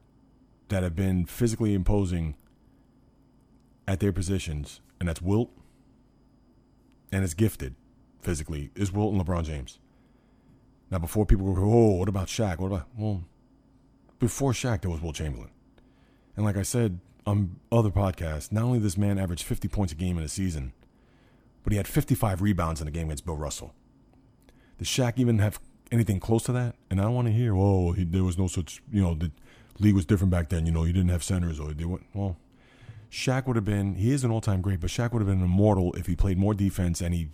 that 0.67 0.83
have 0.83 0.95
been 0.95 1.25
physically 1.25 1.73
imposing 1.73 2.35
at 3.87 3.99
their 3.99 4.11
positions, 4.11 4.81
and 4.99 5.09
that's 5.09 5.21
Wilt 5.21 5.51
and 7.11 7.23
it's 7.23 7.33
gifted 7.33 7.75
physically 8.21 8.71
is 8.75 8.91
Wilt 8.91 9.13
and 9.13 9.25
LeBron 9.25 9.43
James. 9.43 9.79
Now, 10.89 10.99
before 10.99 11.25
people 11.25 11.53
go, 11.53 11.63
oh, 11.63 11.91
what 11.97 12.09
about 12.09 12.27
Shaq? 12.27 12.59
What 12.59 12.67
about 12.67 12.87
well, 12.97 13.23
before 14.19 14.51
Shaq 14.51 14.81
there 14.81 14.91
was 14.91 15.01
Wilt 15.01 15.15
Chamberlain, 15.15 15.49
and 16.35 16.45
like 16.45 16.57
I 16.57 16.63
said 16.63 16.99
on 17.25 17.57
other 17.71 17.89
podcasts, 17.89 18.51
not 18.51 18.63
only 18.63 18.79
this 18.79 18.97
man 18.97 19.19
averaged 19.19 19.43
50 19.43 19.67
points 19.67 19.93
a 19.93 19.95
game 19.95 20.17
in 20.17 20.23
a 20.23 20.27
season, 20.27 20.73
but 21.63 21.71
he 21.71 21.77
had 21.77 21.87
55 21.87 22.41
rebounds 22.41 22.81
in 22.81 22.87
a 22.87 22.91
game 22.91 23.07
against 23.07 23.25
Bill 23.25 23.37
Russell. 23.37 23.73
Does 24.79 24.87
Shaq 24.87 25.13
even 25.17 25.39
have 25.39 25.59
anything 25.91 26.19
close 26.19 26.43
to 26.43 26.51
that? 26.53 26.75
And 26.89 26.99
I 26.99 27.03
don't 27.03 27.13
want 27.13 27.27
to 27.27 27.33
hear, 27.33 27.55
oh, 27.55 27.91
he, 27.91 28.03
there 28.03 28.23
was 28.23 28.37
no 28.37 28.47
such, 28.47 28.81
you 28.91 29.01
know, 29.01 29.13
the 29.13 29.31
league 29.79 29.95
was 29.95 30.05
different 30.05 30.31
back 30.31 30.49
then. 30.49 30.65
You 30.65 30.71
know, 30.71 30.83
you 30.83 30.93
didn't 30.93 31.09
have 31.09 31.23
centers 31.23 31.59
or 31.59 31.73
they 31.73 31.85
went, 31.85 32.05
well, 32.13 32.37
Shaq 33.11 33.45
would 33.47 33.55
have 33.57 33.65
been, 33.65 33.95
he 33.95 34.11
is 34.11 34.23
an 34.23 34.31
all 34.31 34.41
time 34.41 34.61
great, 34.61 34.79
but 34.79 34.89
Shaq 34.89 35.11
would 35.11 35.19
have 35.19 35.27
been 35.27 35.43
immortal 35.43 35.93
if 35.93 36.07
he 36.07 36.15
played 36.15 36.37
more 36.37 36.53
defense 36.53 37.01
and 37.01 37.13
he 37.13 37.29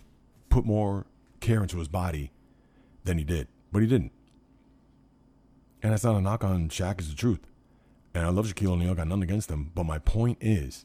put 0.48 0.64
more 0.64 1.06
care 1.40 1.62
into 1.62 1.78
his 1.78 1.88
body 1.88 2.32
than 3.04 3.18
he 3.18 3.24
did. 3.24 3.46
But 3.70 3.80
he 3.80 3.86
didn't. 3.86 4.12
And 5.82 5.92
that's 5.92 6.04
not 6.04 6.16
a 6.16 6.20
knock 6.20 6.42
on 6.42 6.68
Shaq, 6.68 6.98
it's 6.98 7.08
the 7.08 7.14
truth. 7.14 7.40
And 8.14 8.26
I 8.26 8.30
love 8.30 8.46
Shaquille 8.46 8.72
O'Neal, 8.72 8.94
got 8.94 9.06
nothing 9.06 9.22
against 9.22 9.50
him. 9.50 9.70
But 9.74 9.84
my 9.84 9.98
point 9.98 10.38
is 10.40 10.84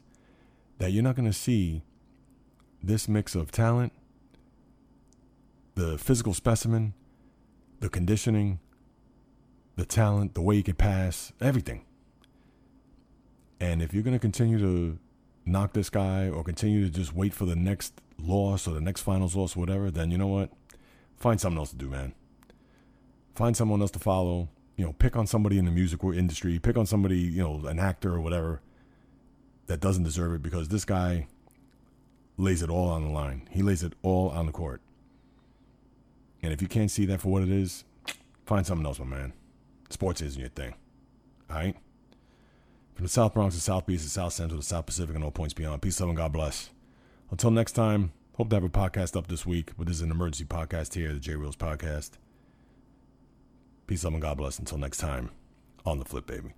that 0.78 0.92
you're 0.92 1.02
not 1.02 1.16
going 1.16 1.26
to 1.26 1.32
see 1.32 1.82
this 2.82 3.08
mix 3.08 3.34
of 3.34 3.50
talent, 3.50 3.92
the 5.74 5.98
physical 5.98 6.34
specimen, 6.34 6.94
the 7.80 7.88
conditioning, 7.88 8.60
the 9.76 9.84
talent, 9.84 10.34
the 10.34 10.42
way 10.42 10.56
he 10.56 10.62
can 10.62 10.74
pass, 10.74 11.32
everything. 11.40 11.84
And 13.60 13.82
if 13.82 13.94
you're 13.94 14.02
going 14.02 14.16
to 14.16 14.20
continue 14.20 14.58
to 14.58 14.98
knock 15.46 15.72
this 15.72 15.90
guy 15.90 16.28
or 16.28 16.42
continue 16.42 16.84
to 16.84 16.90
just 16.90 17.14
wait 17.14 17.34
for 17.34 17.44
the 17.44 17.56
next 17.56 18.00
loss 18.18 18.66
or 18.66 18.74
the 18.74 18.80
next 18.80 19.02
finals 19.02 19.34
loss 19.36 19.56
or 19.56 19.60
whatever, 19.60 19.90
then 19.90 20.10
you 20.10 20.18
know 20.18 20.26
what? 20.26 20.50
Find 21.16 21.40
something 21.40 21.58
else 21.58 21.70
to 21.70 21.76
do, 21.76 21.88
man. 21.88 22.14
Find 23.34 23.56
someone 23.56 23.80
else 23.80 23.90
to 23.92 23.98
follow. 23.98 24.48
You 24.76 24.84
know, 24.84 24.92
pick 24.92 25.16
on 25.16 25.26
somebody 25.26 25.58
in 25.58 25.64
the 25.66 25.70
music 25.70 26.02
industry, 26.02 26.58
pick 26.58 26.76
on 26.76 26.86
somebody, 26.86 27.18
you 27.18 27.42
know, 27.42 27.66
an 27.66 27.78
actor 27.78 28.12
or 28.12 28.20
whatever 28.20 28.60
that 29.66 29.80
doesn't 29.80 30.02
deserve 30.02 30.34
it 30.34 30.42
because 30.42 30.68
this 30.68 30.84
guy 30.84 31.28
lays 32.36 32.60
it 32.60 32.70
all 32.70 32.88
on 32.88 33.04
the 33.04 33.10
line. 33.10 33.48
He 33.50 33.62
lays 33.62 33.82
it 33.82 33.92
all 34.02 34.30
on 34.30 34.46
the 34.46 34.52
court. 34.52 34.80
And 36.44 36.52
if 36.52 36.60
you 36.60 36.68
can't 36.68 36.90
see 36.90 37.06
that 37.06 37.22
for 37.22 37.28
what 37.28 37.42
it 37.42 37.48
is, 37.48 37.84
find 38.44 38.66
something 38.66 38.86
else, 38.86 38.98
my 38.98 39.06
man. 39.06 39.32
Sports 39.88 40.20
isn't 40.20 40.38
your 40.38 40.50
thing. 40.50 40.74
All 41.48 41.56
right? 41.56 41.74
From 42.94 43.04
the 43.04 43.08
South 43.08 43.32
Bronx 43.32 43.54
to 43.54 43.60
South 43.62 43.86
Beach 43.86 44.02
to 44.02 44.10
South 44.10 44.34
Central 44.34 44.60
to 44.60 44.66
South 44.66 44.84
Pacific 44.84 45.14
and 45.14 45.24
all 45.24 45.30
points 45.30 45.54
beyond. 45.54 45.80
Peace, 45.80 45.98
love, 46.00 46.10
and 46.10 46.18
God 46.18 46.32
bless. 46.32 46.68
Until 47.30 47.50
next 47.50 47.72
time, 47.72 48.12
hope 48.36 48.50
to 48.50 48.56
have 48.56 48.62
a 48.62 48.68
podcast 48.68 49.16
up 49.16 49.26
this 49.26 49.46
week, 49.46 49.72
but 49.78 49.86
this 49.86 49.96
is 49.96 50.02
an 50.02 50.10
emergency 50.10 50.44
podcast 50.44 50.94
here, 50.94 51.14
the 51.14 51.18
JayReelz 51.18 51.56
Podcast. 51.56 52.12
Peace, 53.86 54.04
love, 54.04 54.12
and 54.12 54.22
God 54.22 54.36
bless. 54.36 54.58
Until 54.58 54.78
next 54.78 54.98
time, 54.98 55.30
on 55.86 55.98
the 55.98 56.04
flip, 56.04 56.26
baby. 56.26 56.50